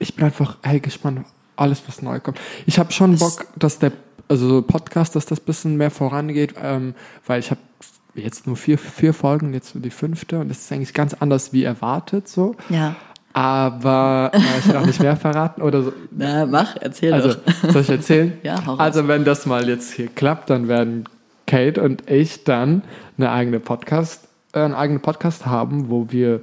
[0.00, 1.24] ich bin einfach hey, gespannt
[1.56, 2.38] alles, was neu kommt.
[2.66, 3.92] Ich habe schon Bock, dass der
[4.28, 6.94] also so Podcast, dass das bisschen mehr vorangeht, ähm,
[7.26, 7.60] weil ich habe
[8.14, 11.64] jetzt nur vier, vier Folgen, jetzt die fünfte und das ist eigentlich ganz anders wie
[11.64, 12.54] erwartet so.
[12.68, 12.96] ja.
[13.32, 15.92] Aber äh, ich will auch nicht mehr verraten oder so.
[16.10, 17.52] Na, mach, erzähl Also, doch.
[17.70, 18.32] soll ich erzählen?
[18.42, 18.76] Ja, hau.
[18.76, 21.04] Also, wenn das mal jetzt hier klappt, dann werden
[21.46, 22.80] Kate und ich dann
[23.18, 26.40] eine eigene Podcast, äh, einen eigenen Podcast haben, wo wir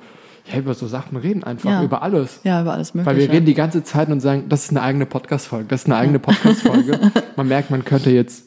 [0.51, 1.83] ja, über so Sachen reden, einfach Ja.
[1.83, 2.41] über alles.
[2.43, 3.15] Ja, über alles Mögliche.
[3.17, 5.85] Weil wir reden die ganze Zeit und sagen, das ist eine eigene Podcast-Folge, das ist
[5.87, 6.99] eine eigene Podcast-Folge.
[7.35, 8.45] Man merkt, man könnte jetzt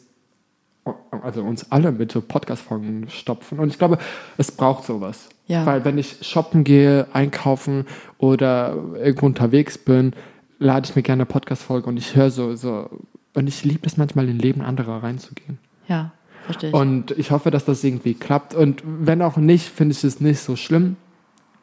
[1.23, 3.59] also uns alle mit so Podcast-Folgen stopfen.
[3.59, 3.99] Und ich glaube,
[4.37, 5.29] es braucht sowas.
[5.49, 5.67] Ja.
[5.67, 7.87] Weil wenn ich shoppen gehe, einkaufen
[8.19, 10.13] oder irgendwo unterwegs bin,
[10.59, 12.89] lade ich mir gerne eine Podcast-Folge und ich höre so, so,
[13.35, 15.59] und ich liebe es manchmal in Leben anderer reinzugehen.
[15.89, 16.13] Ja,
[16.45, 16.75] verstehe ich.
[16.75, 18.55] Und ich hoffe, dass das irgendwie klappt.
[18.55, 20.97] Und wenn auch nicht, finde ich es nicht so schlimm.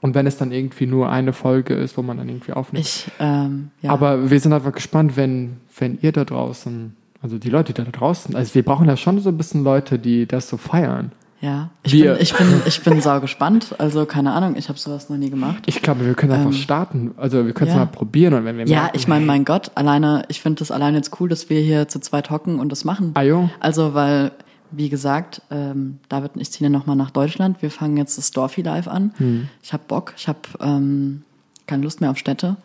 [0.03, 2.85] Und wenn es dann irgendwie nur eine Folge ist, wo man dann irgendwie aufnimmt.
[2.85, 3.89] ich, ähm, ja.
[3.89, 7.89] Aber wir sind einfach gespannt, wenn, wenn ihr da draußen, also die Leute, die da
[7.89, 11.13] draußen, also wir brauchen ja schon so ein bisschen Leute, die das so feiern.
[11.39, 13.75] Ja, ich Wir- bin, ich bin, ich bin sau gespannt.
[13.77, 15.63] Also keine Ahnung, ich habe sowas noch nie gemacht.
[15.67, 17.11] Ich glaube, wir können einfach starten.
[17.17, 17.85] Also wir können es Ähm, ja.
[17.85, 20.69] mal probieren und wenn wir Ja, merken, ich meine, mein Gott, alleine, ich finde das
[20.71, 23.11] alleine jetzt cool, dass wir hier zu zweit hocken und das machen.
[23.15, 23.49] Ah, jo.
[23.61, 24.31] Also, weil,
[24.75, 27.61] wie gesagt, ähm, David und ich ziehen ja nochmal nach Deutschland.
[27.61, 29.13] Wir fangen jetzt das Dorfi Live an.
[29.17, 29.49] Hm.
[29.61, 31.23] Ich habe Bock, ich habe ähm,
[31.67, 32.57] keine Lust mehr auf Städte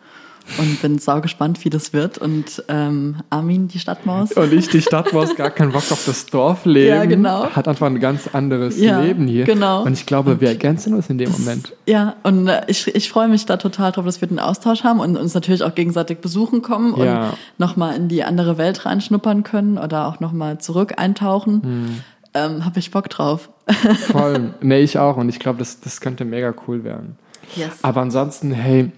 [0.57, 2.17] und bin sau gespannt, wie das wird.
[2.17, 4.31] Und ähm, Armin, die Stadtmaus.
[4.33, 6.95] Und ich, die Stadtmaus, gar keinen Bock auf das Dorfleben.
[6.97, 7.49] Ja, genau.
[7.51, 9.45] Hat einfach ein ganz anderes Ja, Leben hier.
[9.45, 9.83] genau.
[9.83, 11.73] Und ich glaube, wir ergänzen uns in dem Moment.
[11.85, 14.99] Ja, und äh, ich, ich freue mich da total drauf, dass wir den Austausch haben
[14.99, 17.29] und uns natürlich auch gegenseitig besuchen kommen Ja.
[17.29, 21.61] und nochmal in die andere Welt reinschnuppern können oder auch nochmal zurück eintauchen.
[21.63, 22.01] Hm.
[22.33, 23.49] Ähm, Habe ich Bock drauf.
[24.11, 24.53] Voll.
[24.61, 25.17] nee, ich auch.
[25.17, 27.17] Und ich glaube, das, das könnte mega cool werden.
[27.55, 27.71] Yes.
[27.81, 28.91] Aber ansonsten, hey,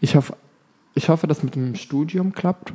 [0.00, 0.34] ich hoffe,
[0.96, 2.72] ich hoffe, dass mit dem Studium klappt,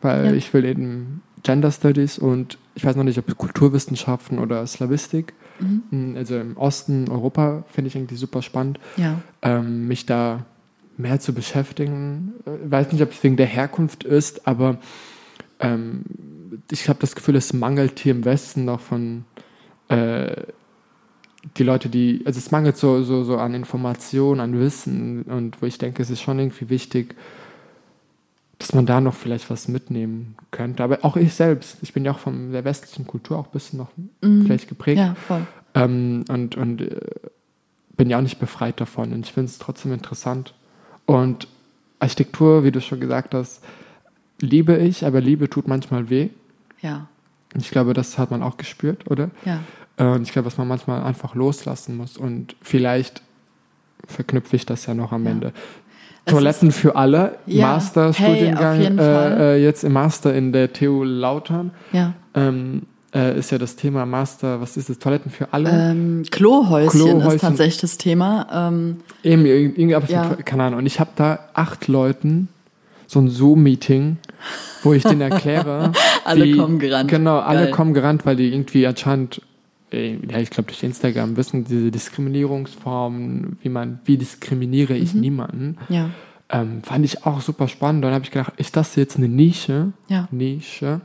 [0.00, 0.26] weil Mhm.
[0.26, 0.32] Ja.
[0.32, 5.32] ich will eben Gender Studies und ich weiß noch nicht, ob Kulturwissenschaften oder Slavistik.
[5.60, 6.14] Mhm.
[6.16, 9.20] Also im Osten Europa finde ich irgendwie super spannend, Ja.
[9.42, 10.44] ähm, mich da
[10.96, 12.32] mehr zu beschäftigen.
[12.64, 14.78] Ich weiß nicht, ob es wegen der Herkunft ist, aber
[15.60, 16.02] ähm,
[16.70, 19.24] ich habe das Gefühl, es mangelt hier im Westen noch von
[19.88, 20.34] äh,
[21.56, 25.66] die Leute, die, also es mangelt so, so, so an Informationen, an Wissen und wo
[25.66, 27.16] ich denke, es ist schon irgendwie wichtig,
[28.62, 30.82] dass man da noch vielleicht was mitnehmen könnte.
[30.82, 33.78] Aber auch ich selbst, ich bin ja auch von der westlichen Kultur auch ein bisschen
[33.78, 33.90] noch
[34.20, 35.46] vielleicht geprägt Ja, voll.
[35.74, 37.00] ähm, und, und äh,
[37.96, 40.54] bin ja auch nicht befreit davon und ich finde es trotzdem interessant.
[41.06, 41.46] Und
[41.98, 43.62] Architektur, wie du schon gesagt hast,
[44.40, 46.30] liebe ich, aber Liebe tut manchmal weh.
[46.80, 47.06] Ja.
[47.54, 49.30] Und Ich glaube, das hat man auch gespürt, oder?
[49.44, 49.60] Ja.
[49.98, 52.16] Äh, Und ich glaube, dass man manchmal einfach loslassen muss.
[52.16, 53.22] Und vielleicht
[54.08, 55.30] verknüpfe ich das ja noch am Ja.
[55.30, 55.52] Ende.
[56.26, 57.66] Toiletten für alle, Ja.
[57.68, 61.72] Masterstudiengang, Hey, äh, äh, jetzt im Master in der TU Lautern.
[61.92, 62.14] Ja.
[62.34, 62.82] Ähm,
[63.14, 64.98] äh, ist ja das Thema Master, was ist das?
[64.98, 65.68] Toiletten für alle?
[65.70, 67.32] Ähm, Klohäuschen, Klohäuschen.
[67.32, 68.46] ist tatsächlich das Thema.
[68.70, 70.36] Ähm, Eben, irgendwie, aber Ja.
[70.44, 70.78] keine Ahnung.
[70.80, 72.48] Und ich habe da acht Leuten
[73.06, 74.16] so ein Zoom-Meeting,
[74.84, 75.92] wo ich denen erkläre.
[76.24, 77.10] Alle wie- kommen gerannt.
[77.10, 77.70] Genau, alle Geil.
[77.72, 79.42] kommen gerannt, weil die irgendwie anscheinend,
[79.92, 85.02] ja, ich glaube durch Instagram wissen, diese Diskriminierungsformen, wie man, wie diskriminiere Mhm.
[85.02, 86.10] ich niemanden, ja.
[86.50, 88.04] ähm, fand ich auch super spannend.
[88.04, 89.92] Dann habe ich gedacht, ist das jetzt eine Nische?
[90.08, 90.28] Ja.
[90.30, 91.00] Nische,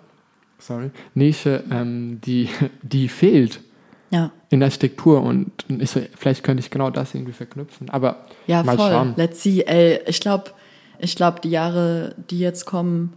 [0.60, 2.50] sorry, Nische, ähm, die,
[2.82, 3.62] die fehlt
[4.10, 4.32] Ja.
[4.50, 7.90] in der Architektur und ich so, vielleicht könnte ich genau das irgendwie verknüpfen.
[7.90, 8.90] Aber Ja, mal voll.
[8.92, 9.14] schauen.
[9.18, 9.62] Let's see.
[9.66, 10.52] Ey, ich glaube,
[11.00, 13.14] ich glaube, die Jahre, die jetzt kommen,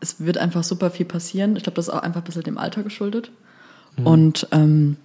[0.00, 1.54] es wird einfach super viel passieren.
[1.56, 3.30] Ich glaube, das ist auch einfach ein bisschen dem Alter geschuldet.
[3.96, 4.06] Mhm.
[4.06, 4.96] Und ähm,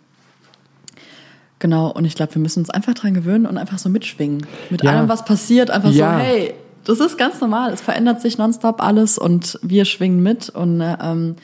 [1.60, 4.46] genau, und ich glaube, wir müssen uns einfach dran gewöhnen und einfach so mitschwingen.
[4.70, 4.92] Mit Ja.
[4.92, 6.18] allem, was passiert, einfach Ja.
[6.18, 6.54] so, hey,
[6.86, 7.72] das ist ganz normal.
[7.74, 11.36] Es verändert sich nonstop alles und wir schwingen mit und, äh, ähm,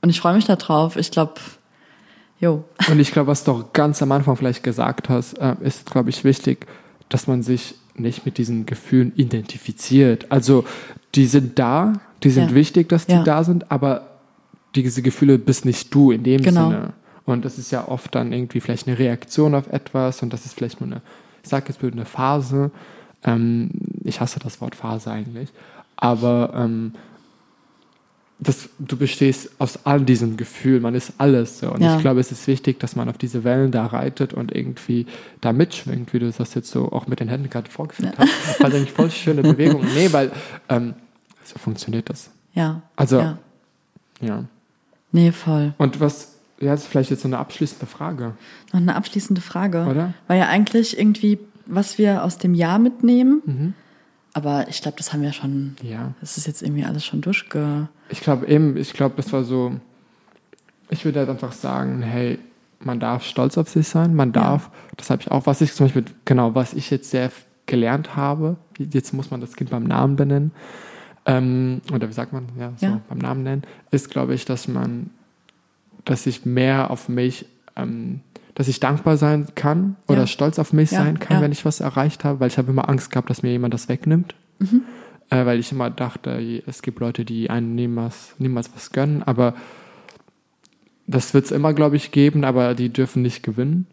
[0.00, 0.96] und ich freue mich da drauf.
[0.96, 1.34] Ich glaube,
[2.40, 2.64] jo.
[2.88, 6.10] Und ich glaube, was du auch ganz am Anfang vielleicht gesagt hast, äh, ist, glaube
[6.10, 6.66] ich, wichtig,
[7.08, 10.26] dass man sich nicht mit diesen Gefühlen identifiziert.
[10.32, 10.64] Also
[11.14, 11.92] die sind da,
[12.24, 12.54] die sind Ja.
[12.56, 13.22] wichtig, dass die Ja.
[13.22, 14.08] da sind, aber
[14.74, 16.70] diese Gefühle bist nicht du in dem Genau.
[16.70, 16.92] Sinne.
[17.24, 20.54] Und das ist ja oft dann irgendwie vielleicht eine Reaktion auf etwas und das ist
[20.54, 21.02] vielleicht nur eine,
[21.42, 22.70] ich sag jetzt blöd, eine Phase.
[23.24, 23.70] Ähm,
[24.02, 25.50] ich hasse das Wort Phase eigentlich.
[25.96, 26.92] Aber ähm,
[28.40, 31.70] das, du bestehst aus all diesen Gefühlen, man ist alles so.
[31.70, 31.94] Und Ja.
[31.94, 35.06] ich glaube, es ist wichtig, dass man auf diese Wellen da reitet und irgendwie
[35.40, 38.60] da mitschwingt, wie du das jetzt so auch mit den Händen gerade vorgeführt hast.
[38.60, 39.84] Weil eigentlich voll schöne Bewegung.
[39.94, 40.32] Nee, weil
[40.68, 40.94] ähm,
[41.44, 42.30] so funktioniert das.
[42.54, 42.82] Ja.
[42.96, 43.38] Also- Ja.
[44.20, 44.44] Ja.
[45.12, 45.74] Nee, voll.
[45.78, 48.34] Und was, ja, das ist vielleicht jetzt so eine abschließende Frage,
[48.72, 49.86] Noch eine abschließende Frage.
[49.86, 50.14] oder?
[50.26, 53.42] War ja eigentlich irgendwie, was wir aus dem Jahr mitnehmen.
[53.44, 53.74] Mhm.
[54.34, 56.12] Aber ich glaube, das haben wir schon, Ja.
[56.20, 57.88] das ist jetzt irgendwie alles schon durchge...
[58.08, 59.72] Ich glaube eben, ich glaube, das war so,
[60.88, 62.38] ich würde halt einfach sagen, hey,
[62.80, 65.86] man darf stolz auf sich sein, man darf, das habe ich auch, was ich zum
[65.86, 67.30] Beispiel, genau, was ich jetzt sehr
[67.66, 70.50] gelernt habe, jetzt muss man das Kind beim Namen benennen,
[71.26, 73.00] ähm, oder wie sagt man, ja, so Ja.
[73.08, 75.10] beim Namen nennen, ist, glaube ich, dass man,
[76.04, 77.46] dass ich mehr auf mich,
[77.76, 78.20] ähm,
[78.54, 80.26] dass ich dankbar sein kann oder Ja.
[80.26, 83.10] stolz auf mich sein kann, wenn ich was erreicht habe, weil ich habe immer Angst
[83.10, 84.82] gehabt, dass mir jemand das wegnimmt Mhm.
[85.30, 89.54] äh, weil ich immer dachte, es gibt Leute, die einen niemals, niemals was gönnen, aber
[91.06, 93.86] das wird es immer, glaube ich, geben, aber die dürfen nicht gewinnen.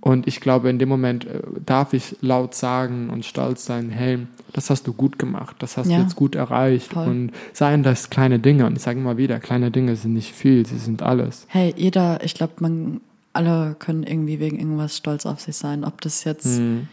[0.00, 4.26] Und ich glaube, in dem Moment äh, darf ich laut sagen und stolz sein, hey,
[4.52, 5.96] das hast du gut gemacht, das hast Ja.
[5.96, 6.92] du jetzt gut erreicht.
[6.92, 7.06] Voll.
[7.08, 8.66] Und seien das kleine Dinge.
[8.66, 11.46] Und ich sage immer wieder, kleine Dinge sind nicht viel, sie sind alles.
[11.48, 13.00] Hey, jeder, ich glaube, man,
[13.32, 15.84] alle können irgendwie wegen irgendwas stolz auf sich sein.
[15.84, 16.86] Ob das jetzt Hm.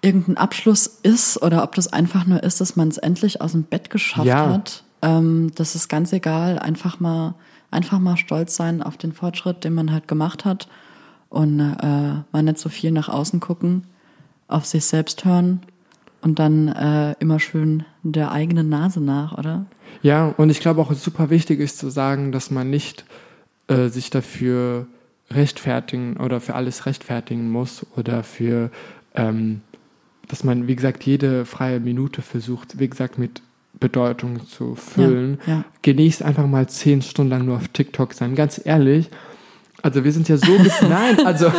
[0.00, 3.64] irgendein Abschluss ist oder ob das einfach nur ist, dass man es endlich aus dem
[3.64, 4.48] Bett geschafft Ja.
[4.50, 4.82] hat.
[5.02, 6.58] Ähm, das ist ganz egal.
[6.58, 7.34] Einfach mal,
[7.70, 10.68] einfach mal stolz sein auf den Fortschritt, den man halt gemacht hat
[11.34, 13.84] und äh, mal nicht so viel nach außen gucken,
[14.46, 15.60] auf sich selbst hören
[16.22, 19.66] und dann äh, immer schön der eigenen Nase nach, oder?
[20.02, 23.04] Ja, und ich glaube auch super wichtig ist zu sagen, dass man nicht
[23.66, 24.86] äh, sich dafür
[25.30, 28.70] rechtfertigen oder für alles rechtfertigen muss oder für,
[29.14, 29.62] ähm,
[30.28, 33.42] dass man, wie gesagt, jede freie Minute versucht, wie gesagt, mit
[33.80, 35.38] Bedeutung zu füllen.
[35.46, 35.64] Ja, ja.
[35.82, 38.36] Genießt einfach mal zehn Stunden lang nur auf TikTok sein.
[38.36, 39.10] Ganz ehrlich,
[39.84, 41.52] also wir sind ja so bis, nein, also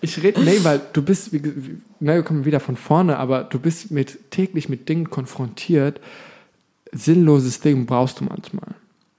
[0.00, 1.40] ich rede, nee, weil du bist, wie,
[2.00, 6.00] ne, wir kommen wieder von vorne, aber du bist mit täglich mit Dingen konfrontiert.
[6.92, 8.74] Sinnloses Ding brauchst du manchmal.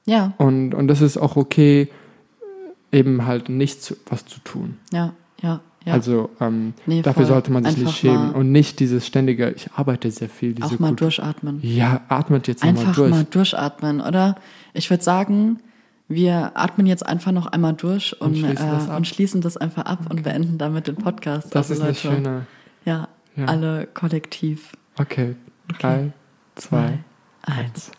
[0.05, 1.89] Ja, Und, und das ist auch okay,
[2.91, 4.77] eben halt nichts was zu tun.
[4.91, 5.93] ja, ja, ja.
[5.93, 9.51] Also ähm, Nee, dafür sollte man sich Einfach nicht schämen mal- und nicht dieses ständige,
[9.51, 11.59] ich arbeite sehr viel, diese auch mal Kultur- durchatmen.
[11.61, 13.11] Ja, atmet jetzt Einfach durch.
[13.11, 14.35] mal durchatmen, oder?
[14.73, 15.59] Ich würde sagen,
[16.10, 19.86] wir atmen jetzt einfach noch einmal durch und, schließen das äh, und schließen das einfach
[19.86, 21.53] ab und beenden damit den Podcast.
[21.55, 22.45] das Also, ist Leute, schöner.
[22.84, 23.07] Ja,
[23.38, 23.45] Ja.
[23.45, 24.74] alle kollektiv.
[24.99, 25.36] Okay,
[25.80, 26.12] drei,
[26.55, 26.99] zwei,
[27.43, 27.91] Eins.